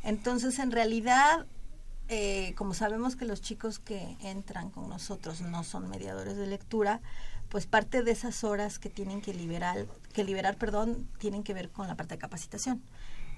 [0.03, 1.45] Entonces, en realidad,
[2.07, 7.01] eh, como sabemos que los chicos que entran con nosotros no son mediadores de lectura,
[7.49, 11.69] pues parte de esas horas que tienen que liberar, que liberar, perdón, tienen que ver
[11.69, 12.81] con la parte de capacitación.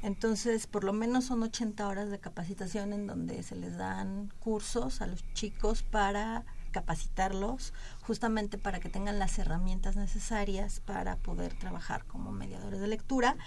[0.03, 5.01] Entonces, por lo menos son 80 horas de capacitación en donde se les dan cursos
[5.01, 12.03] a los chicos para capacitarlos justamente para que tengan las herramientas necesarias para poder trabajar
[12.05, 13.37] como mediadores de lectura.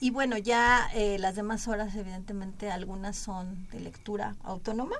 [0.00, 4.96] Y bueno, ya eh, las demás horas, evidentemente, algunas son de lectura autónoma,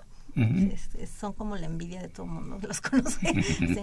[1.18, 3.32] son como la envidia de todo el mundo los conoce.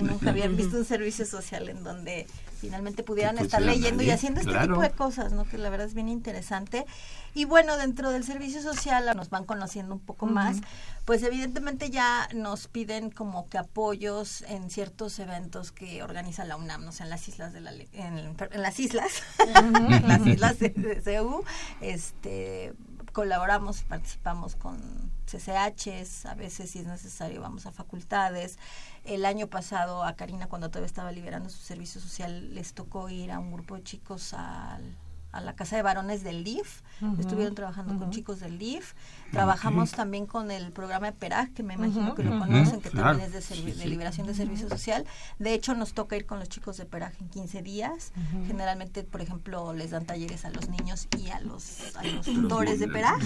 [0.01, 2.27] nunca habían visto un servicio social en donde
[2.59, 5.45] finalmente pudieran estar leyendo y haciendo este tipo de cosas, ¿no?
[5.45, 6.85] Que la verdad es bien interesante.
[7.33, 10.57] Y bueno, dentro del servicio social nos van conociendo un poco más,
[11.03, 16.85] pues evidentemente ya nos piden como que apoyos en ciertos eventos que organiza la UNAM,
[16.85, 19.11] no sé, en las islas de la en, las islas,
[19.55, 21.43] en las islas de, de CEU,
[21.81, 22.73] este
[23.15, 24.77] colaboramos, participamos con
[25.25, 28.59] CCHs, a veces si es necesario vamos a facultades.
[29.05, 33.31] El año pasado a Karina cuando todavía estaba liberando su servicio social les tocó ir
[33.31, 34.97] a un grupo de chicos al
[35.35, 36.81] a la Casa de Varones del DIF,
[37.19, 38.93] estuvieron trabajando con chicos del DIF,
[39.35, 43.31] trabajamos también con el programa de PERAG, que me imagino que lo conocen, que también
[43.33, 45.05] es de, liberación de servicio social.
[45.39, 48.13] De hecho, nos toca ir con los chicos de PERAG en 15 días.
[48.47, 52.79] Generalmente, por ejemplo, les dan talleres a los niños y a los, a los tutores
[52.79, 53.21] de PERAG.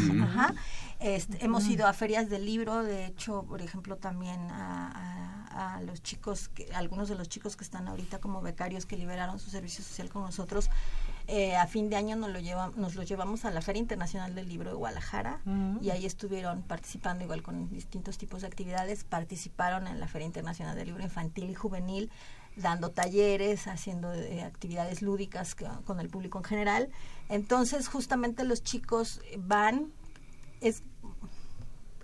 [1.00, 5.82] Este, hemos ido a ferias del libro, de hecho, por ejemplo, también a, a, a
[5.82, 9.50] los chicos, que, algunos de los chicos que están ahorita como becarios que liberaron su
[9.50, 10.70] servicio social con nosotros,
[11.32, 14.34] eh, a fin de año nos lo, lleva, nos lo llevamos a la Feria Internacional
[14.34, 15.42] del Libro de Guadalajara
[15.80, 19.04] y ahí estuvieron participando igual con distintos tipos de actividades.
[19.04, 22.12] Participaron en la Feria Internacional del Libro Infantil y Juvenil
[22.56, 26.90] dando talleres, haciendo eh, actividades lúdicas con el público en general.
[27.30, 29.94] Entonces, justamente los chicos van,
[30.62, 30.82] es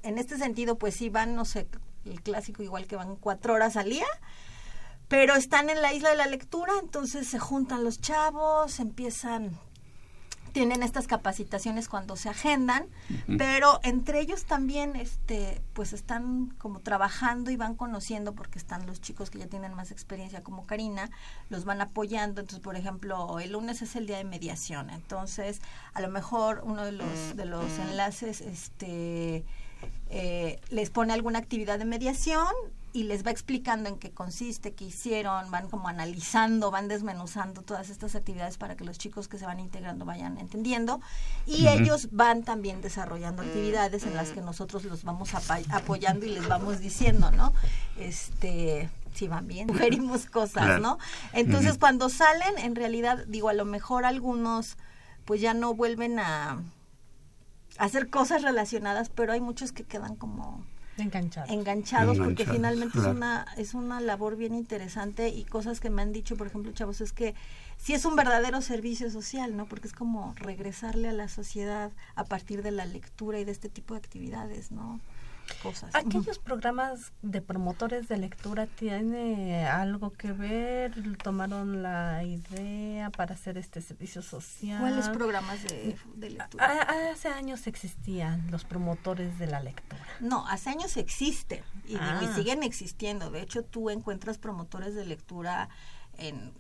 [0.04, 1.68] en este sentido, pues sí van, no sé,
[2.06, 4.06] el clásico igual que van cuatro horas al día,
[5.08, 9.58] pero están en la isla de la lectura, entonces se juntan los chavos, empiezan
[10.56, 12.88] tienen estas capacitaciones cuando se agendan,
[13.38, 19.02] pero entre ellos también este pues están como trabajando y van conociendo porque están los
[19.02, 21.12] chicos que ya tienen más experiencia como Karina,
[21.50, 25.60] los van apoyando, entonces por ejemplo, el lunes es el día de mediación, entonces
[25.94, 29.44] a lo mejor uno de los de los enlaces este
[30.10, 32.48] eh, les pone alguna actividad de mediación
[32.96, 37.90] y les va explicando en qué consiste, qué hicieron, van como analizando, van desmenuzando todas
[37.90, 41.02] estas actividades para que los chicos que se van integrando vayan entendiendo.
[41.46, 46.48] Y ellos van también desarrollando actividades en las que nosotros los vamos apoyando y les
[46.48, 47.52] vamos diciendo, ¿no?
[48.00, 50.98] Este, si van bien, sugerimos cosas, ¿no?
[51.34, 54.78] Entonces, cuando salen, en realidad, digo, a lo mejor algunos
[55.26, 56.64] pues ya no vuelven a
[57.78, 60.64] hacer cosas relacionadas, pero hay muchos que quedan como
[60.98, 66.02] enganchados, enganchados porque finalmente es una es una labor bien interesante y cosas que me
[66.02, 67.36] han dicho, por ejemplo, chavos, es que
[67.78, 69.66] sí es un verdadero servicio social, ¿no?
[69.66, 73.70] Porque es como regresarle a la sociedad a partir de la lectura y de este
[73.70, 75.00] tipo de actividades, ¿no?
[75.62, 75.94] Cosas.
[75.94, 81.18] ¿Aquellos programas de promotores de lectura tiene algo que ver?
[81.18, 84.80] ¿Tomaron la idea para hacer este servicio social?
[84.80, 85.98] ¿Cuáles programas de,
[86.30, 86.82] lectura?
[87.12, 90.04] hace años existían los promotores de la lectura.
[90.20, 92.32] No, hace años existen y, ah.
[92.36, 93.32] siguen existiendo.
[93.32, 95.70] De hecho, tú encuentras promotores de lectura
[96.18, 96.54] en,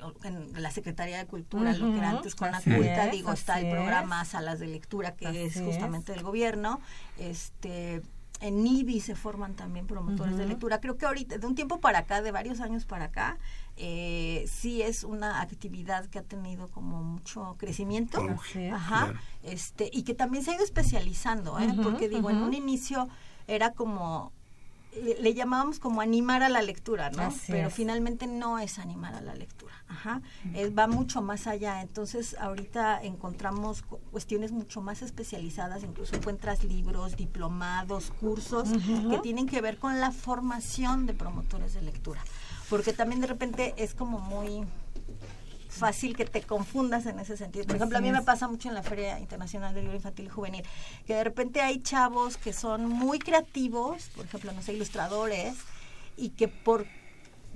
[0.53, 4.23] la Secretaría de Cultura, lo que era antes con la culta, digo, está el programa
[4.25, 6.81] Salas de Lectura, que es justamente del gobierno,
[7.17, 8.01] este
[8.41, 10.79] en IBI se forman también promotores de lectura.
[10.79, 13.37] Creo que ahorita, de un tiempo para acá, de varios años para acá,
[13.77, 18.25] eh, sí es una actividad que ha tenido como mucho crecimiento.
[18.73, 19.13] Ajá.
[19.43, 21.73] Este, y que también se ha ido especializando, ¿eh?
[21.81, 23.07] Porque digo, en un inicio
[23.47, 24.31] era como
[25.03, 27.33] le, llamábamos como animar a la lectura, ¿no?
[27.47, 30.21] Pero finalmente no es animar a la lectura, ajá,
[30.77, 31.81] va mucho más allá.
[31.81, 38.69] Entonces ahorita encontramos cuestiones mucho más especializadas, incluso encuentras libros, diplomados, cursos
[39.09, 42.23] que tienen que ver con la formación de promotores de lectura,
[42.69, 44.65] porque también de repente es como muy
[45.75, 47.65] fácil que te confundas en ese sentido.
[47.65, 50.29] Por ejemplo, a mí me pasa mucho en la Feria Internacional del Libro Infantil y
[50.29, 50.63] Juvenil,
[51.05, 55.55] que de repente hay chavos que son muy creativos, por ejemplo, no sé, ilustradores,
[56.17, 56.85] y que por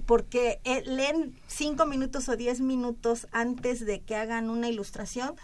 [0.05, 5.35] porque eh, leen cinco minutos o diez minutos antes de que hagan una ilustración,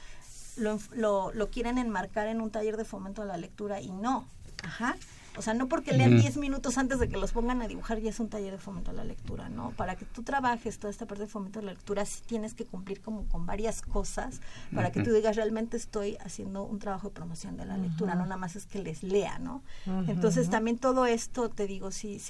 [0.56, 4.28] lo, lo, lo quieren enmarcar en un taller de fomento a la lectura y no.
[4.64, 4.96] Ajá.
[5.38, 8.10] O sea, no porque lean 10 minutos antes de que los pongan a dibujar ya
[8.10, 9.72] es un taller de fomento a la lectura, ¿no?
[9.72, 12.66] Para que tú trabajes toda esta parte de fomento a la lectura sí tienes que
[12.66, 14.42] cumplir como con varias cosas
[14.74, 18.24] para que tú digas realmente estoy haciendo un trabajo de promoción de la lectura, no
[18.24, 19.64] nada más es que les lea, ¿no?
[20.08, 22.22] Entonces también todo esto, te digo, sí,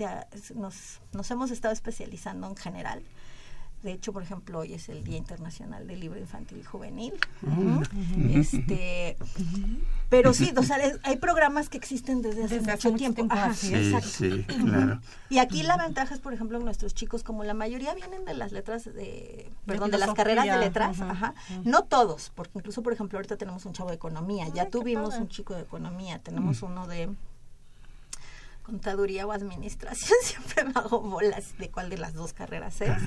[0.55, 3.03] nos, nos hemos estado especializando en general
[3.85, 7.13] De hecho, por ejemplo, hoy es el Día Internacional del Libro Infantil y Juvenil.
[7.43, 7.83] Mm.
[8.35, 9.15] Este,
[10.09, 12.97] pero sí, o sea, es- hay programas que existen desde hace Desde mucho hace mucho
[12.97, 13.15] tiempo.
[13.17, 14.07] tiempo, Ajá, así Sí, exacto.
[14.07, 15.01] sí, claro.
[15.29, 18.51] Y aquí la ventaja es, por ejemplo, nuestros chicos, como la mayoría vienen de las
[18.51, 23.19] letras de, perdón, de las carreras de letras, ajá, no todos, porque incluso, por ejemplo,
[23.19, 25.21] ahorita tenemos un chavo de economía, ya Ay, tuvimos padre.
[25.21, 27.11] un chico de economía, tenemos uno de
[28.65, 32.97] contaduría o administración, siempre me hago bolas de cuál de las dos carreras es.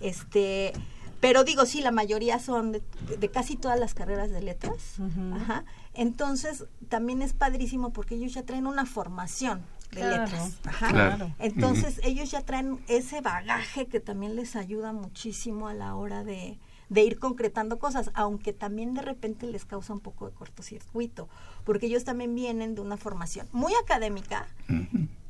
[0.00, 0.72] Este,
[1.20, 2.82] pero digo, sí, la mayoría son de,
[3.18, 4.96] de casi todas las carreras de letras.
[5.34, 5.64] Ajá.
[5.92, 10.58] Entonces, también es padrísimo porque ellos ya traen una formación de Claro, letras.
[10.64, 10.88] Ajá.
[10.88, 11.34] Claro.
[11.38, 16.58] Entonces, ellos ya traen ese bagaje que también les ayuda muchísimo a la hora de,
[16.88, 21.28] de ir concretando cosas, aunque también de repente les causa un poco de cortocircuito,
[21.64, 24.46] porque ellos también vienen de una formación muy académica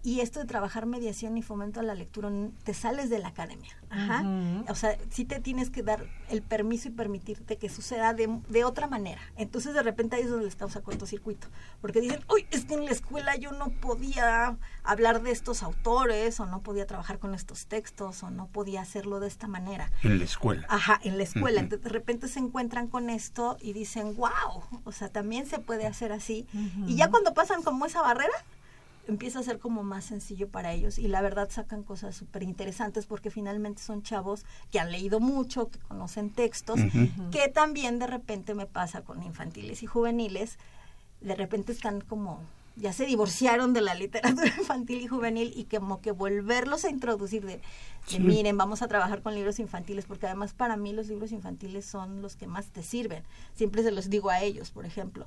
[0.03, 2.31] y esto de trabajar mediación y fomento a la lectura
[2.65, 3.77] te sales de la academia.
[3.91, 4.25] Ajá.
[4.69, 8.65] O sea, sí te tienes que dar el permiso y permitirte que suceda de, de
[8.65, 9.21] otra manera.
[9.37, 11.49] Entonces, de repente ahí es donde les causa cortocircuito.
[11.81, 16.41] Porque dicen, uy, es que en la escuela yo no podía hablar de estos autores,
[16.41, 19.91] o no podía trabajar con estos textos, o no podía hacerlo de esta manera.
[20.03, 20.67] En la escuela.
[20.71, 21.61] Ajá, en la escuela.
[21.61, 25.87] Entonces, de repente se encuentran con esto y dicen, wow, o sea, también se puede
[25.87, 26.20] hacer así.
[26.87, 28.35] Y ya cuando pasan como esa barrera,
[29.09, 30.99] empieza a ser como más sencillo para ellos.
[30.99, 35.69] Y la verdad sacan cosas súper interesantes porque finalmente son chavos que han leído mucho,
[35.69, 36.81] que conocen textos,
[37.31, 40.59] que también de repente me pasa con infantiles y juveniles,
[41.21, 42.41] de repente están como
[42.81, 47.45] ya se divorciaron de la literatura infantil y juvenil y como que volverlos a introducir
[47.45, 47.61] de, de,
[48.07, 48.19] Sí.
[48.19, 52.23] miren, vamos a trabajar con libros infantiles, porque además para mí los libros infantiles son
[52.23, 53.23] los que más te sirven.
[53.55, 55.27] Siempre se los digo a ellos, por ejemplo.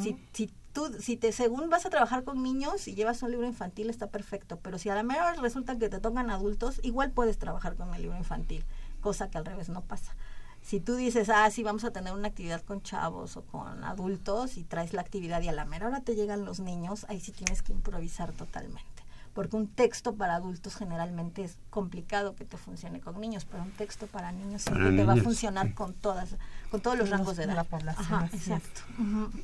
[0.00, 3.46] Si, si tú, si te según vas a trabajar con niños y llevas un libro
[3.46, 7.38] infantil está perfecto, pero si a la mera resulta que te tocan adultos, igual puedes
[7.38, 8.64] trabajar con el libro infantil,
[9.00, 10.14] cosa que al revés no pasa.
[10.62, 14.56] Si tú dices, ah, sí, vamos a tener una actividad con chavos o con adultos
[14.56, 17.32] y traes la actividad y a la mera hora te llegan los niños, ahí sí
[17.32, 18.84] tienes que improvisar totalmente.
[19.32, 23.70] Porque un texto para adultos generalmente es complicado que te funcione con niños, pero un
[23.70, 26.36] texto para niños Para siempre te va a funcionar con todas,
[26.70, 27.54] con todos los Los- rangos de edad.
[27.54, 28.80] la población, Ajá, exacto.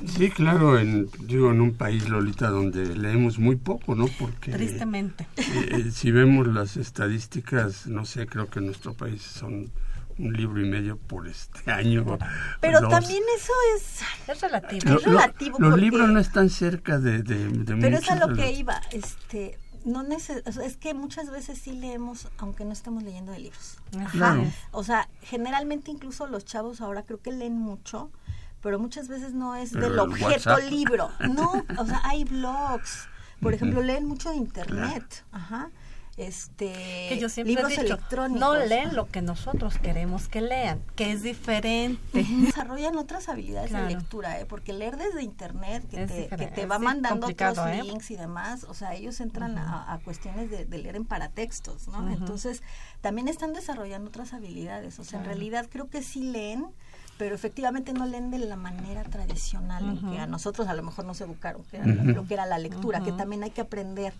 [0.06, 4.06] Sí, claro, en, digo, en un país, Lolita, donde leemos muy poco, ¿no?
[4.18, 5.28] Porque Tristemente.
[5.36, 9.70] eh, eh, si vemos las estadísticas, no sé, creo que en nuestro país son
[10.18, 12.04] un libro y medio por este año.
[12.60, 12.90] Pero dos.
[12.90, 14.90] también eso es, Es relativo.
[14.90, 18.10] Lo- es lo- relativo los porque- libros no están cerca de, de, de pero es
[18.10, 22.64] a lo que los- iba, este, no neces es que muchas veces sí leemos aunque
[22.64, 23.78] no estemos leyendo de libros.
[23.96, 24.10] Ajá.
[24.10, 24.44] Claro.
[24.72, 28.10] O sea, generalmente incluso los chavos ahora creo que leen mucho,
[28.62, 30.70] pero muchas veces no es Pero del el objeto WhatsApp.
[30.70, 31.10] libro.
[31.32, 33.08] No, o sea, hay blogs.
[33.40, 35.24] Por ejemplo, leen mucho de internet.
[35.30, 35.68] Ajá.
[36.16, 36.72] Este,
[37.10, 38.40] que yo siempre libros he dicho, electrónicos.
[38.40, 42.24] no leen lo que nosotros queremos que lean, que es diferente.
[42.40, 43.86] desarrollan otras habilidades Claro.
[43.88, 44.46] de lectura, ¿eh?
[44.46, 47.82] porque leer desde internet, que, te, que te va mandando otros ¿eh?
[47.82, 51.86] links y demás, o sea, ellos entran a, a cuestiones de, de leer en paratextos,
[51.88, 52.10] ¿no?
[52.10, 52.62] Entonces,
[53.02, 56.66] también están desarrollando otras habilidades, o sea, en realidad creo que sí leen,
[57.18, 61.04] pero efectivamente no leen de la manera tradicional en que a nosotros a lo mejor
[61.04, 64.12] nos educaron, que era lo que era la lectura, que también hay que aprender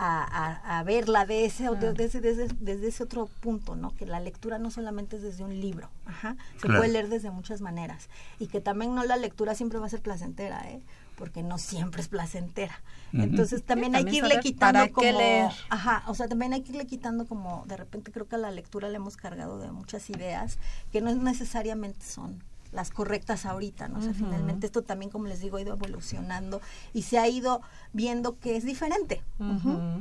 [0.00, 3.94] a, a- a verla de ese, de- desde, desde, desde ese otro punto, ¿no?
[3.96, 6.80] Que la lectura no solamente es desde un libro, ajá, se Claro.
[6.80, 10.00] puede leer desde muchas maneras y que también no la lectura siempre va a ser
[10.00, 10.80] placentera, ¿eh?
[11.16, 12.80] Porque no siempre es placentera.
[13.12, 15.50] Entonces también hay también que irle quitando para qué como, leer.
[15.68, 18.52] ajá, o sea, también hay que irle quitando como, de repente creo que a la
[18.52, 20.58] lectura le hemos cargado de muchas ideas
[20.92, 22.40] que no necesariamente son
[22.72, 23.98] las correctas ahorita, ¿no?
[23.98, 26.60] O sea, finalmente esto también, como les digo, ha ido evolucionando
[26.92, 27.62] y se ha ido
[27.92, 29.22] viendo que es diferente.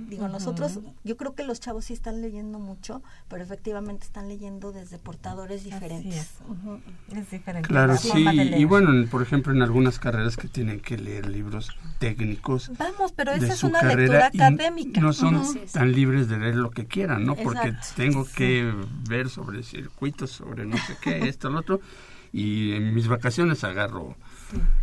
[0.10, 4.72] Digo, nosotros, yo creo que los chavos sí están leyendo mucho, pero efectivamente están leyendo
[4.72, 6.16] desde portadores diferentes.
[6.16, 7.18] es.
[7.18, 7.68] Es diferente.
[7.70, 8.26] Claro, la sí,
[8.58, 13.12] y bueno, en- por ejemplo, en algunas carreras que tienen que leer libros técnicos Vamos,
[13.14, 15.02] pero de esa es una carrera lectura académica.
[15.02, 15.42] no son
[15.72, 17.36] tan libres de leer lo que quieran, ¿no?
[17.36, 18.74] Porque tengo que
[19.08, 21.80] ver sobre circuitos, sobre no sé qué, esto, lo otro,
[22.32, 24.16] y en mis vacaciones agarro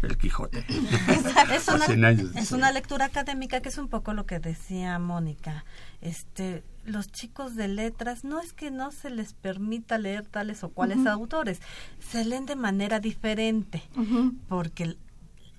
[0.03, 0.65] el Quijote.
[1.53, 5.65] es una, es lectura académica que es un poco lo que decía Mónica.
[6.01, 10.69] Este, los chicos de letras no es que no se les permita leer tales o
[10.71, 11.61] cuales autores,
[11.99, 13.83] se leen de manera diferente,
[14.49, 14.99] porque el,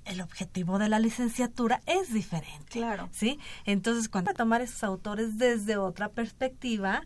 [0.06, 2.72] el objetivo de la licenciatura es diferente.
[2.72, 3.10] Claro.
[3.12, 3.40] ¿sí?
[3.66, 7.02] Entonces, cuando tomar esos autores desde otra perspectiva,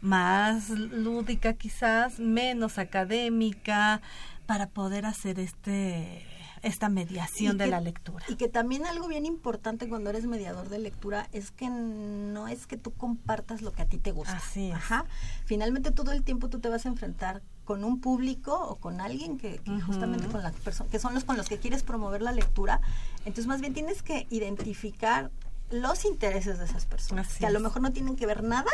[0.00, 4.00] más lúdica quizás, menos académica,
[4.46, 6.26] para poder hacer este
[6.62, 8.24] esta mediación de la lectura.
[8.28, 12.66] Y que también algo bien importante cuando eres mediador de lectura es que no es
[12.66, 14.36] que tú compartas lo que a ti te gusta.
[14.36, 14.74] Así es.
[14.74, 15.06] Ajá.
[15.44, 19.38] Finalmente todo el tiempo tú te vas a enfrentar con un público o con alguien
[19.38, 19.86] que, que uh -huh.
[19.86, 22.80] justamente con la persona que son los con los que quieres promover la lectura.
[23.20, 25.30] Entonces más bien tienes que identificar
[25.70, 28.70] los intereses de esas personas, Así que a lo mejor no tienen que ver nada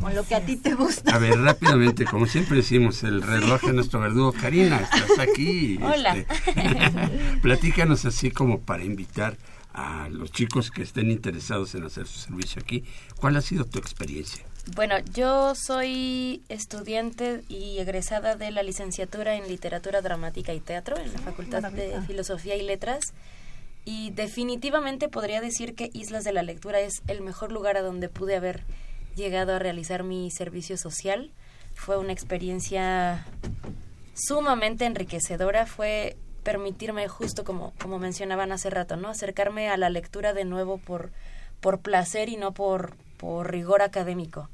[0.00, 1.14] con lo que a ti te gusta.
[1.14, 4.32] A ver, rápidamente, como siempre decimos, el reloj de nuestro verdugo.
[4.32, 5.78] Karina, estás aquí.
[5.82, 6.16] Hola.
[6.16, 9.36] Este, platícanos así como para invitar
[9.72, 12.84] a los chicos que estén interesados en hacer su servicio aquí.
[13.16, 14.44] ¿Cuál ha sido tu experiencia?
[14.74, 21.12] Bueno, yo soy estudiante y egresada de la licenciatura en Literatura Dramática y Teatro en
[21.12, 23.12] la Facultad de Filosofía y Letras.
[23.84, 28.08] Y definitivamente podría decir que Islas de la Lectura es el mejor lugar a donde
[28.08, 28.64] pude haber
[29.16, 31.32] llegado a realizar mi servicio social.
[31.74, 33.26] Fue una experiencia
[34.14, 39.08] sumamente enriquecedora, fue permitirme justo como, como mencionaban hace rato, ¿no?
[39.08, 41.10] Acercarme a la lectura de nuevo por,
[41.60, 44.48] por placer y no por, por rigor académico.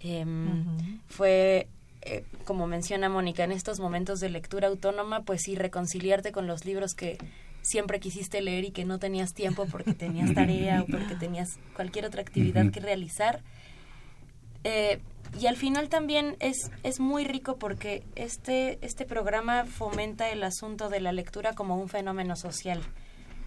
[0.00, 1.00] Eh, uh -huh.
[1.06, 1.68] Fue,
[2.02, 6.64] eh, como menciona Mónica, en estos momentos de lectura autónoma, pues sí, reconciliarte con los
[6.64, 7.18] libros que
[7.62, 12.06] siempre quisiste leer y que no tenías tiempo porque tenías tarea o porque tenías cualquier
[12.06, 12.72] otra actividad uh -huh.
[12.72, 13.42] que realizar.
[14.64, 15.00] Eh,
[15.38, 20.88] y al final también es, es muy rico porque este, este programa fomenta el asunto
[20.88, 22.82] de la lectura como un fenómeno social.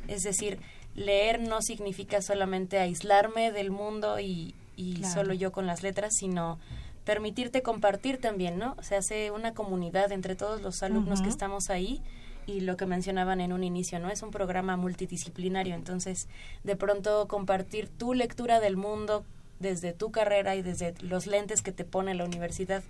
[0.08, 0.60] Es decir,
[0.96, 5.14] leer no significa solamente aislarme del mundo y, y claro.
[5.14, 6.60] solo yo con las letras, sino
[7.04, 8.76] permitirte compartir también, ¿no?
[8.82, 11.26] Se hace una comunidad entre todos los alumnos uh -huh.
[11.26, 12.02] que estamos ahí
[12.46, 14.10] y lo que mencionaban en un inicio, ¿no?
[14.10, 16.28] Es un programa multidisciplinario, entonces
[16.64, 19.26] de pronto compartir tu lectura del mundo
[19.62, 22.84] desde tu carrera y desde los lentes que te pone la universidad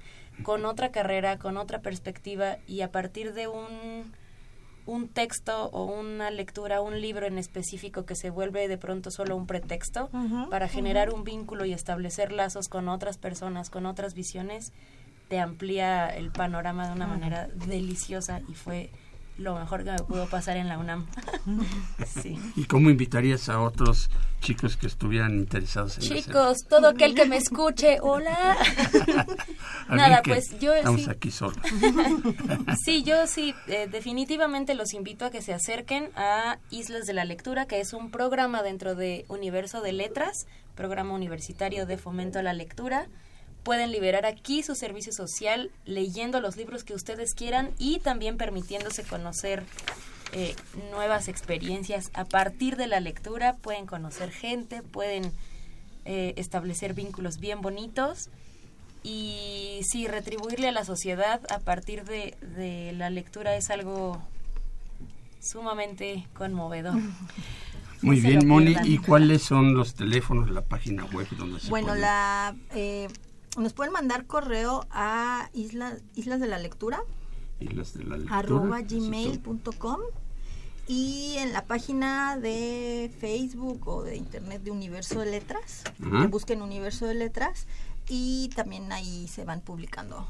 [0.43, 4.11] con otra carrera, con otra perspectiva y a partir de un
[4.85, 9.35] un texto o una lectura, un libro en específico que se vuelve de pronto solo
[9.35, 11.17] un pretexto uh -huh, para generar uh -huh.
[11.17, 14.73] un vínculo y establecer lazos con otras personas, con otras visiones,
[15.29, 17.11] te amplía el panorama de una uh -huh.
[17.11, 18.89] manera deliciosa y fue
[19.37, 21.07] lo mejor que me pudo pasar en la UNAM.
[22.21, 22.37] sí.
[22.55, 24.09] ¿Y cómo invitarías a otros
[24.41, 28.57] chicos que estuvieran interesados en Chicos, todo aquel que me escuche, hola.
[29.89, 31.09] Nada, pues yo Estamos sí.
[31.09, 31.57] aquí solos.
[32.83, 37.23] sí, yo sí, eh, definitivamente los invito a que se acerquen a Islas de la
[37.23, 42.43] Lectura, que es un programa dentro de Universo de Letras, programa universitario de fomento a
[42.43, 43.07] la lectura
[43.63, 49.03] pueden liberar aquí su servicio social leyendo los libros que ustedes quieran y también permitiéndose
[49.03, 49.63] conocer
[50.33, 50.55] eh,
[50.91, 53.55] nuevas experiencias a partir de la lectura.
[53.57, 55.31] Pueden conocer gente, pueden
[56.05, 58.29] eh, establecer vínculos bien bonitos
[59.03, 64.21] y sí, retribuirle a la sociedad a partir de, de la lectura es algo
[65.39, 66.95] sumamente conmovedor.
[68.01, 68.75] Muy bien, Moni.
[68.83, 72.01] ¿Y cuáles son los teléfonos, la página web donde se Bueno, puede...
[72.01, 72.55] la...
[72.73, 73.07] Eh,
[73.57, 77.03] nos pueden mandar correo a islas, islas de la lectura,
[77.59, 79.99] islas de la lectura arroba gmail.com
[80.87, 85.83] y en la página de Facebook o de internet de Universo de Letras,
[86.29, 87.67] busquen Universo de Letras
[88.09, 90.27] y también ahí se van publicando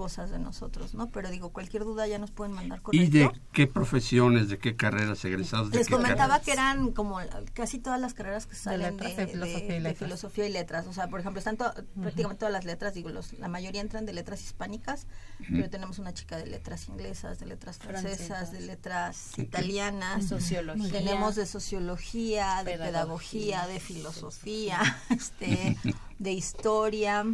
[0.00, 1.10] cosas de nosotros, ¿no?
[1.10, 3.02] Pero digo, cualquier duda ya nos pueden mandar correo.
[3.02, 5.70] ¿Y de qué profesiones, de qué carreras egresados?
[5.70, 6.44] De Les qué comentaba carreras?
[6.46, 7.18] que eran como
[7.52, 9.98] casi todas las carreras que salen de, letras, de filosofía y de letras.
[9.98, 10.86] filosofía y letras.
[10.86, 11.70] O sea, por ejemplo, están to-
[12.00, 15.06] prácticamente todas las letras, digo, los, la mayoría entran de letras hispánicas,
[15.50, 18.52] pero tenemos una chica de letras inglesas, de letras francesas, Francesas.
[18.52, 20.90] de letras italianas, De sociología.
[20.92, 24.80] tenemos de sociología, de Pedagogía, pedagogía, de filosofía,
[25.10, 25.76] este,
[26.18, 27.26] de historia.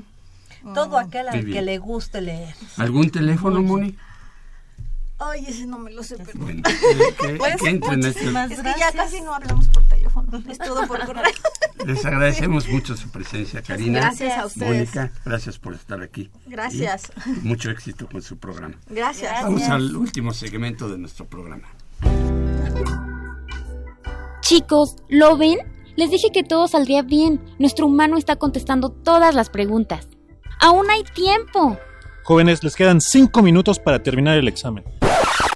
[0.74, 1.04] Todo Mm.
[1.06, 2.54] aquel al que le guste leer.
[2.76, 3.96] ¿Algún teléfono, Moni?
[5.18, 6.42] Ay, ese no me lo sé, perdón.
[6.42, 6.62] Bueno,
[7.20, 10.58] que, Pues, que entren a este- Es que ya casi no hablamos por teléfono, es
[10.58, 11.22] todo por correo.
[11.86, 14.00] Les agradecemos mucho su presencia, Karina.
[14.00, 14.68] Gracias a ustedes.
[14.94, 16.30] Mónica, gracias por estar aquí.
[16.46, 17.10] Gracias.
[17.26, 18.74] Y mucho éxito con su programa.
[18.90, 19.42] Gracias.
[19.42, 21.66] Vamos al último segmento de nuestro programa.
[24.42, 25.58] Chicos, ¿lo ven?
[25.96, 27.40] Les dije que todo saldría bien.
[27.58, 30.08] Nuestro humano está contestando todas las preguntas.
[30.60, 31.78] Aún hay tiempo.
[32.24, 34.84] Jóvenes, les quedan cinco minutos para terminar el examen.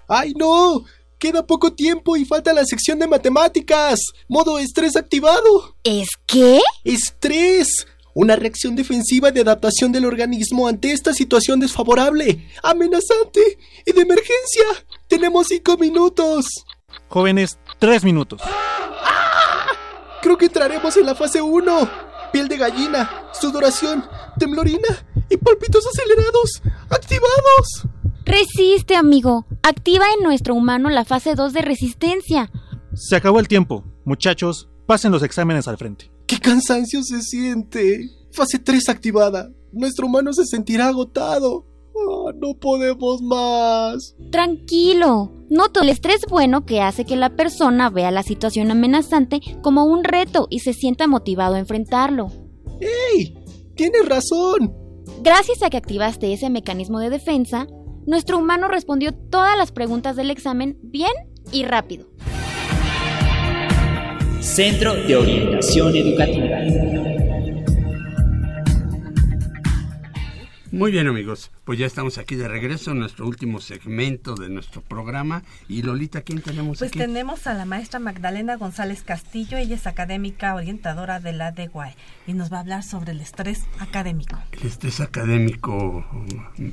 [0.08, 0.84] ¡Ay, no!
[1.18, 4.00] Queda poco tiempo y falta la sección de matemáticas.
[4.28, 5.76] Modo estrés activado.
[5.84, 6.60] ¿Es qué?
[6.84, 7.86] Estrés.
[8.14, 14.64] Una reacción defensiva de adaptación del organismo ante esta situación desfavorable, amenazante y de emergencia.
[15.08, 16.46] Tenemos cinco minutos.
[17.08, 18.40] Jóvenes, tres minutos.
[20.22, 22.09] Creo que entraremos en la fase 1.
[22.32, 24.04] Piel de gallina, sudoración,
[24.38, 24.88] temblorina
[25.28, 26.62] y pálpitos acelerados.
[26.88, 27.86] ¡Activados!
[28.24, 29.46] Resiste, amigo.
[29.62, 32.50] Activa en nuestro humano la fase 2 de resistencia.
[32.94, 33.84] Se acabó el tiempo.
[34.04, 36.10] Muchachos, pasen los exámenes al frente.
[36.26, 38.10] ¡Qué cansancio se siente!
[38.32, 39.50] Fase 3 activada.
[39.72, 41.66] Nuestro humano se sentirá agotado.
[42.34, 44.14] No podemos más.
[44.30, 45.32] Tranquilo.
[45.48, 50.04] Noto el estrés bueno que hace que la persona vea la situación amenazante como un
[50.04, 52.30] reto y se sienta motivado a enfrentarlo.
[52.80, 53.36] ¡Ey!
[53.74, 54.74] Tienes razón.
[55.22, 57.66] Gracias a que activaste ese mecanismo de defensa,
[58.06, 61.12] nuestro humano respondió todas las preguntas del examen bien
[61.52, 62.06] y rápido.
[64.40, 67.19] Centro de Orientación Educativa.
[70.72, 74.82] Muy bien amigos, pues ya estamos aquí de regreso en nuestro último segmento de nuestro
[74.82, 75.42] programa.
[75.68, 76.98] Y Lolita, ¿quién tenemos pues aquí?
[76.98, 81.96] Pues tenemos a la maestra Magdalena González Castillo, ella es académica orientadora de la DEGUAE
[82.28, 84.38] y nos va a hablar sobre el estrés académico.
[84.52, 86.06] El estrés académico,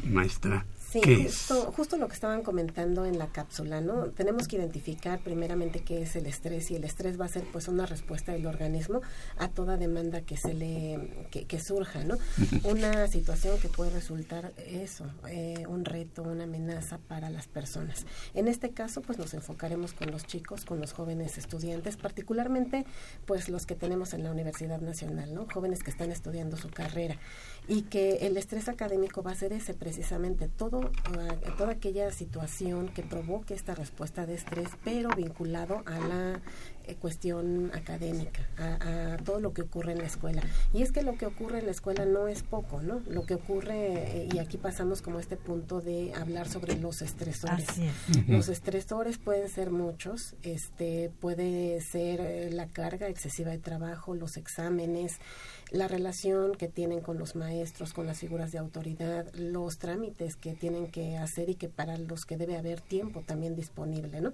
[0.05, 0.63] maestra.
[0.89, 4.05] Sí, justo, justo, lo que estaban comentando en la cápsula, ¿no?
[4.11, 7.67] Tenemos que identificar primeramente qué es el estrés y el estrés va a ser pues
[7.67, 9.01] una respuesta del organismo
[9.37, 12.17] a toda demanda que se le que, surja, ¿no?
[12.63, 18.05] Una situación que puede resultar eso, eh, un reto, una amenaza para las personas.
[18.33, 22.85] En este caso, pues nos enfocaremos con los chicos, con los jóvenes estudiantes, particularmente
[23.25, 25.47] pues los que tenemos en la Universidad Nacional, ¿no?
[25.53, 27.17] Jóvenes que están estudiando su carrera
[27.67, 32.89] y que el estrés académico va a ser ese precisamente todo uh, toda aquella situación
[32.89, 36.41] que provoque esta respuesta de estrés pero vinculado a la
[36.87, 40.41] eh, cuestión académica a, todo lo que ocurre en la escuela.
[40.73, 43.35] Y es que lo que ocurre en la escuela no es poco no lo que
[43.35, 47.67] ocurre eh, y aquí pasamos como este punto de hablar sobre los estresores.
[48.27, 54.37] Los estresores pueden ser muchos este puede ser eh, la carga excesiva de trabajo los
[54.37, 55.19] exámenes
[55.71, 60.53] la relación que tienen con los maestros, con las figuras de autoridad, los trámites que
[60.53, 64.33] tienen que hacer y que para los que debe haber tiempo también disponible, ¿no?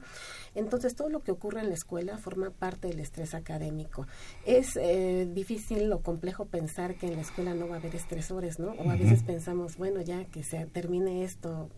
[0.55, 4.07] Entonces, todo lo que ocurre en la escuela forma parte del estrés académico.
[4.45, 8.59] Es eh, difícil o complejo pensar que en la escuela no va a haber estresores,
[8.59, 8.71] ¿no?
[8.73, 11.69] O a veces pensamos, bueno, ya que se termine esto,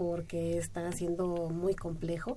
[0.00, 2.34] porque está siendo muy complejo.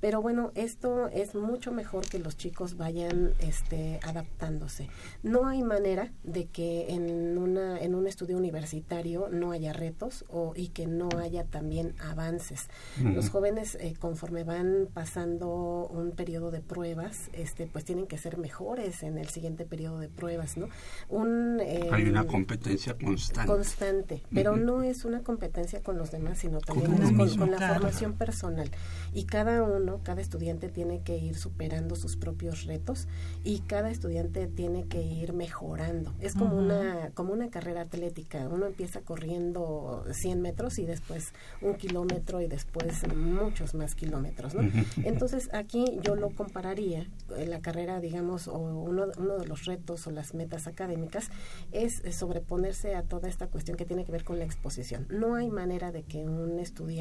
[0.00, 4.88] Pero bueno, esto es mucho mejor que los chicos vayan este, adaptándose.
[5.22, 10.54] No hay manera de que en, una, en un estudio universitario no haya retos o,
[10.56, 12.68] y que no haya también avances.
[13.00, 18.38] Los jóvenes, eh, conforme van pasando un periodo de pruebas, este, pues tienen que ser
[18.38, 20.66] mejores en el siguiente periodo de pruebas, ¿no?
[21.08, 23.46] Un, hay una competencia constante.
[23.46, 28.70] Constante, pero no es una competencia con los demás, sino también con, la formación personal.
[29.12, 33.06] Y cada uno, cada estudiante tiene que ir superando sus propios retos
[33.44, 36.12] y cada estudiante tiene que ir mejorando.
[36.20, 38.48] Es como, una, como una carrera atlética.
[38.48, 44.54] Uno empieza corriendo 100 metros y después un kilómetro y después muchos más kilómetros.
[44.54, 44.62] ¿no?
[45.04, 50.06] Entonces aquí yo lo compararía, eh, la carrera, digamos, o uno, uno de los retos
[50.06, 51.30] o las metas académicas
[51.72, 55.06] es sobreponerse a toda esta cuestión que tiene que ver con la exposición.
[55.10, 56.93] No hay manera de que un estudiante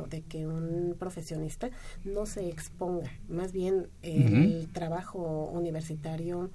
[0.00, 1.70] o de que un profesionista
[2.04, 3.10] no se exponga.
[3.28, 6.50] Más bien el trabajo universitario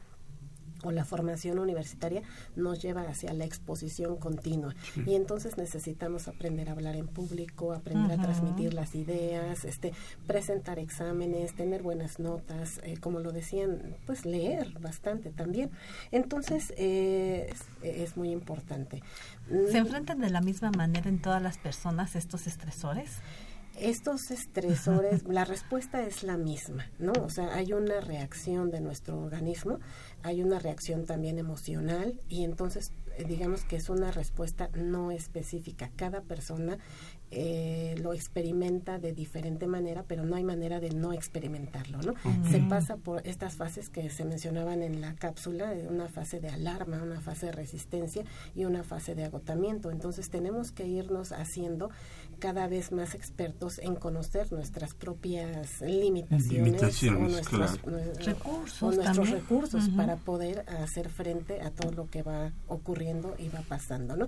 [0.83, 2.23] o la formación universitaria
[2.55, 4.75] nos lleva hacia la exposición continua
[5.05, 9.93] y entonces necesitamos aprender a hablar en público, aprender a transmitir las ideas, este,
[10.27, 15.71] presentar exámenes, tener buenas notas, eh, como lo decían, pues leer bastante también.
[16.11, 19.01] Entonces eh, es, muy importante.
[19.71, 23.09] ¿Se enfrentan de la misma manera en todas las personas estos estresores?
[23.77, 27.13] Estos estresores, la respuesta es la misma, ¿no?
[27.23, 29.79] O sea, hay una reacción de nuestro organismo,
[30.23, 35.91] hay una reacción también emocional y entonces eh, digamos que es una respuesta no específica.
[35.95, 36.77] Cada persona
[37.29, 42.13] eh, lo experimenta de diferente manera, pero no hay manera de no experimentarlo, ¿no?
[42.49, 47.01] Se pasa por estas fases que se mencionaban en la cápsula, una fase de alarma,
[47.01, 48.23] una fase de resistencia
[48.55, 49.91] y una fase de agotamiento.
[49.91, 51.89] Entonces tenemos que irnos haciendo
[52.41, 57.79] cada vez más expertos en conocer nuestras propias limitaciones, o nuestros,
[58.25, 63.61] recursos, nuestros recursos para poder hacer frente a todo lo que va ocurriendo y va
[63.61, 64.27] pasando, ¿no?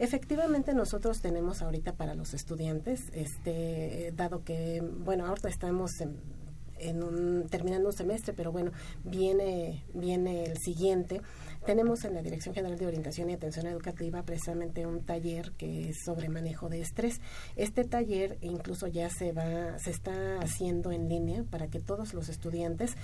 [0.00, 6.16] Efectivamente nosotros tenemos ahorita para los estudiantes, este, dado que, bueno, ahorita estamos en,
[6.90, 8.72] un, terminando un semestre, pero bueno,
[9.04, 11.20] viene, viene el siguiente.
[11.64, 15.98] Tenemos en la Dirección General de Orientación y Atención Educativa precisamente un taller que es
[16.04, 17.20] sobre manejo de estrés.
[17.56, 22.28] Este taller incluso ya se va, se está haciendo en línea para que todos los
[22.28, 22.96] estudiantes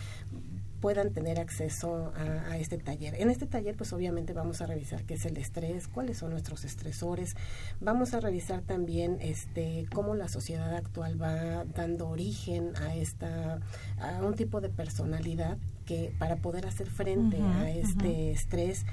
[0.81, 3.15] puedan tener acceso a, a, este taller.
[3.21, 6.65] En este taller, pues obviamente vamos a revisar qué es el estrés, cuáles son nuestros
[6.65, 7.37] estresores,
[7.81, 13.61] vamos a revisar también este cómo la sociedad actual va dando origen a esta
[13.99, 18.85] a un tipo de personalidad que para poder hacer frente a este estrés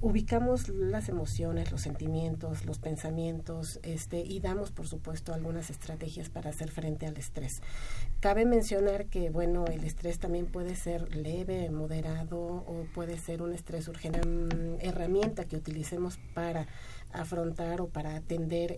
[0.00, 6.50] ubicamos las emociones, los sentimientos, los pensamientos, este, y damos, por supuesto, algunas estrategias para
[6.50, 7.62] hacer frente al estrés.
[8.20, 13.52] Cabe mencionar que, bueno, el estrés también puede ser leve, moderado, o puede ser un
[13.52, 14.20] estrés urgente,
[14.80, 16.66] herramienta que utilicemos para
[17.12, 18.76] afrontar o para atender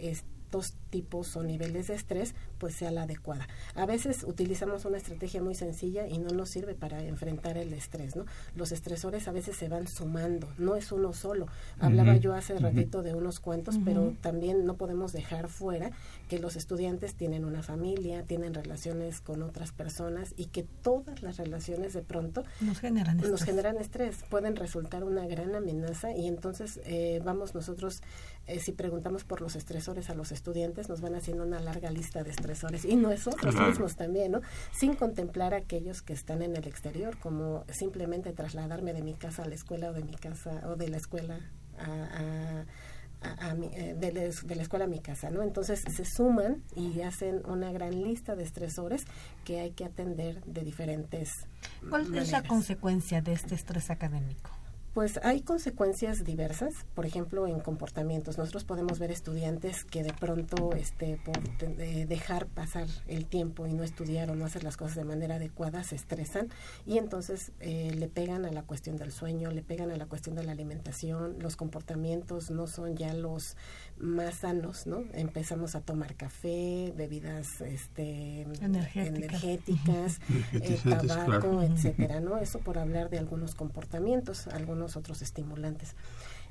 [0.50, 3.46] dos tipos o niveles de estrés, pues sea la adecuada.
[3.74, 8.16] A veces utilizamos una estrategia muy sencilla y no nos sirve para enfrentar el estrés,
[8.16, 8.24] ¿no?
[8.54, 11.46] Los estresores a veces se van sumando, no es uno solo.
[11.78, 15.90] Hablaba yo hace ratito de unos cuantos, pero también no podemos dejar fuera
[16.28, 21.36] que los estudiantes tienen una familia, tienen relaciones con otras personas y que todas las
[21.36, 26.26] relaciones de pronto nos generan estrés, nos generan estrés pueden resultar una gran amenaza y
[26.26, 28.02] entonces eh, vamos nosotros
[28.48, 32.24] eh, si preguntamos por los estresores a los estudiantes, nos van haciendo una larga lista
[32.24, 32.47] de estresores
[32.84, 34.40] y nosotros mismos también, ¿no?
[34.72, 39.48] Sin contemplar aquellos que están en el exterior, como simplemente trasladarme de mi casa a
[39.48, 41.40] la escuela o de mi casa o de la escuela
[41.78, 42.64] a,
[43.72, 45.42] eh, de, la escuela a mi casa, ¿no?
[45.42, 49.04] Entonces se suman y hacen una gran lista de estresores
[49.44, 51.46] que hay que atender de diferentes.
[51.88, 54.57] ¿Cuál es la consecuencia de este estrés académico?
[54.98, 58.36] Pues hay consecuencias diversas, por ejemplo, en comportamientos.
[58.36, 61.38] Nosotros podemos ver estudiantes que de pronto, este, por
[62.08, 65.84] dejar pasar el tiempo y no estudiar o no hacer las cosas de manera adecuada,
[65.84, 66.48] se estresan
[66.84, 70.34] y entonces eh, le pegan a la cuestión del sueño, le pegan a la cuestión
[70.34, 71.36] de la alimentación.
[71.38, 73.56] Los comportamientos no son ya los
[73.98, 75.04] más sanos, ¿no?
[75.12, 78.48] Empezamos a tomar café, bebidas este,
[78.94, 80.18] energéticas,
[80.54, 82.38] eh, tabaco, etcétera, ¿no?
[82.38, 85.94] Eso por hablar de algunos comportamientos, algunos otros estimulantes.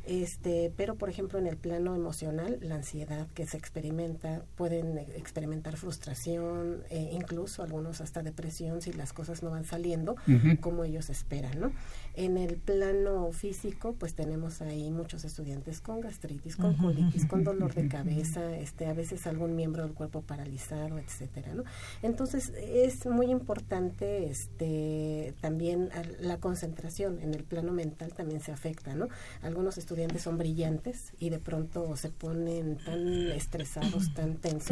[0.08, 5.76] Este, pero por ejemplo en el plano emocional, la ansiedad que se experimenta, pueden experimentar
[5.76, 10.16] frustración, eh, incluso algunos hasta depresión si las cosas no van saliendo
[10.62, 11.74] como ellos esperan, ¿no?
[12.18, 17.76] En el plano físico, pues tenemos ahí muchos estudiantes con gastritis, con colitis, con dolor
[17.76, 21.64] de cabeza, este, a veces algún miembro del cuerpo paralizado, etcétera, ¿no?
[22.02, 28.96] Entonces es muy importante, este, también la concentración en el plano mental también se afecta,
[28.96, 29.10] ¿no?
[29.44, 34.70] Algunos estudiantes son brillantes y de pronto se ponen tan estresados, tan tensos,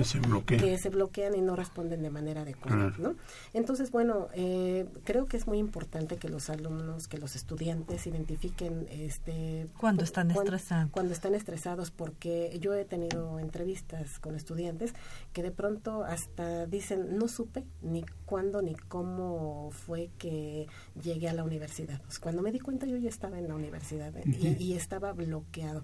[0.48, 3.16] que se bloquean, y no responden de manera adecuada, ¿no?
[3.54, 8.88] Entonces, bueno, eh, creo que es muy importante que los alumnos, que los estudiantes identifiquen
[8.90, 10.92] este cuando están estresados.
[10.92, 14.94] Cuando están estresados, porque yo he tenido entrevistas con estudiantes
[15.34, 20.68] que de pronto hasta dicen, no supe ni cuándo ni cómo fue que
[21.02, 22.02] llegué a la universidad.
[22.02, 25.84] Pues cuando me di cuenta yo ya estaba en la universidad y, y estaba bloqueado.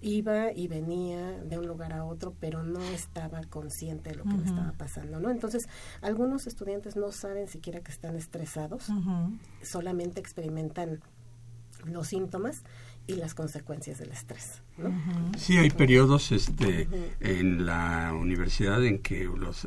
[0.00, 4.34] Iba y venía de un lugar a otro, pero no estaba consciente de lo que
[4.34, 5.30] me estaba pasando, ¿no?
[5.30, 5.68] Entonces,
[6.00, 8.86] algunos estudiantes no saben siquiera que están estresados,
[9.62, 11.00] solamente experimentan
[11.84, 12.62] los síntomas
[13.06, 14.62] y las consecuencias del estrés.
[14.76, 14.92] ¿no?
[15.36, 16.88] Sí, hay periodos este,
[17.20, 19.66] en la universidad en que los,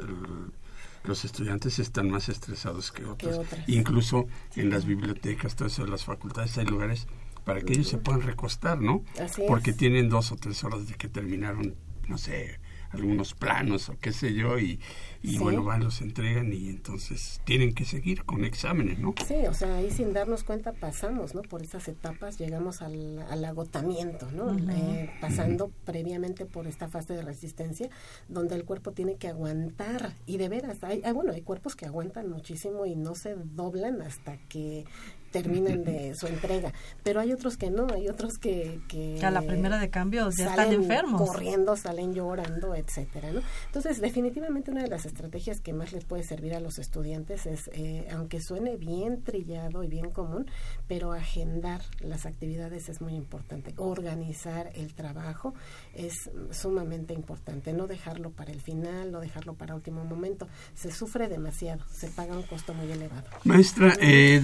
[1.03, 3.45] los estudiantes están más estresados que otros.
[3.67, 7.07] Incluso en las bibliotecas, todas las facultades, hay lugares
[7.43, 9.03] para que ellos se puedan recostar, ¿no?
[9.47, 11.75] Porque tienen dos o tres horas de que terminaron,
[12.07, 12.59] no sé,
[12.91, 14.79] algunos planos o qué sé yo, y,
[15.21, 19.13] y bueno, van, los entregan y entonces tienen que seguir con exámenes, ¿no?
[19.25, 21.41] Sí, o sea, ahí sin darnos cuenta pasamos, ¿no?
[21.41, 24.57] Por esas etapas llegamos al, al agotamiento, ¿no?
[24.71, 27.89] Eh, pasando previamente por esta fase de resistencia
[28.27, 32.29] donde el cuerpo tiene que aguantar y de veras, hay, bueno, hay cuerpos que aguantan
[32.29, 34.85] muchísimo y no se doblan hasta que
[35.31, 36.73] terminan de su entrega.
[37.03, 38.81] Pero hay otros que no, hay otros que...
[38.87, 41.21] que a la primera de cambio ya están enfermos.
[41.21, 43.41] Corriendo, salen llorando, etcétera, ¿no?
[43.65, 47.69] Entonces, definitivamente una de las estrategias que más les puede servir a los estudiantes es,
[47.73, 50.45] eh, aunque suene bien trillado y bien común,
[50.87, 53.73] pero agendar las actividades es muy importante.
[53.77, 55.53] Organizar el trabajo
[55.93, 57.73] es sumamente importante.
[57.73, 60.47] No dejarlo para el final, no dejarlo para último momento.
[60.73, 63.23] Se sufre demasiado, se paga un costo muy elevado.
[63.43, 64.41] Maestra, eh,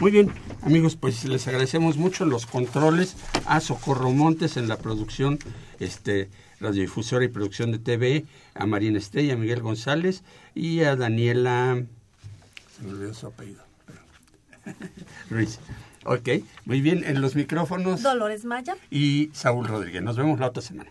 [0.00, 3.16] Muy bien, amigos, pues les agradecemos mucho los controles
[3.46, 5.38] a Socorro Montes en la producción,
[5.80, 6.28] este
[6.60, 8.24] radiodifusora y producción de TV,
[8.54, 10.22] a Marina Estrella, a Miguel González
[10.54, 11.82] y a Daniela.
[12.76, 13.62] Se me olvidó su apellido.
[15.30, 15.58] Ruiz.
[16.04, 16.28] Ok,
[16.64, 18.02] muy bien, en los micrófonos.
[18.02, 18.76] Dolores Maya.
[18.90, 20.02] Y Saúl Rodríguez.
[20.02, 20.90] Nos vemos la otra semana.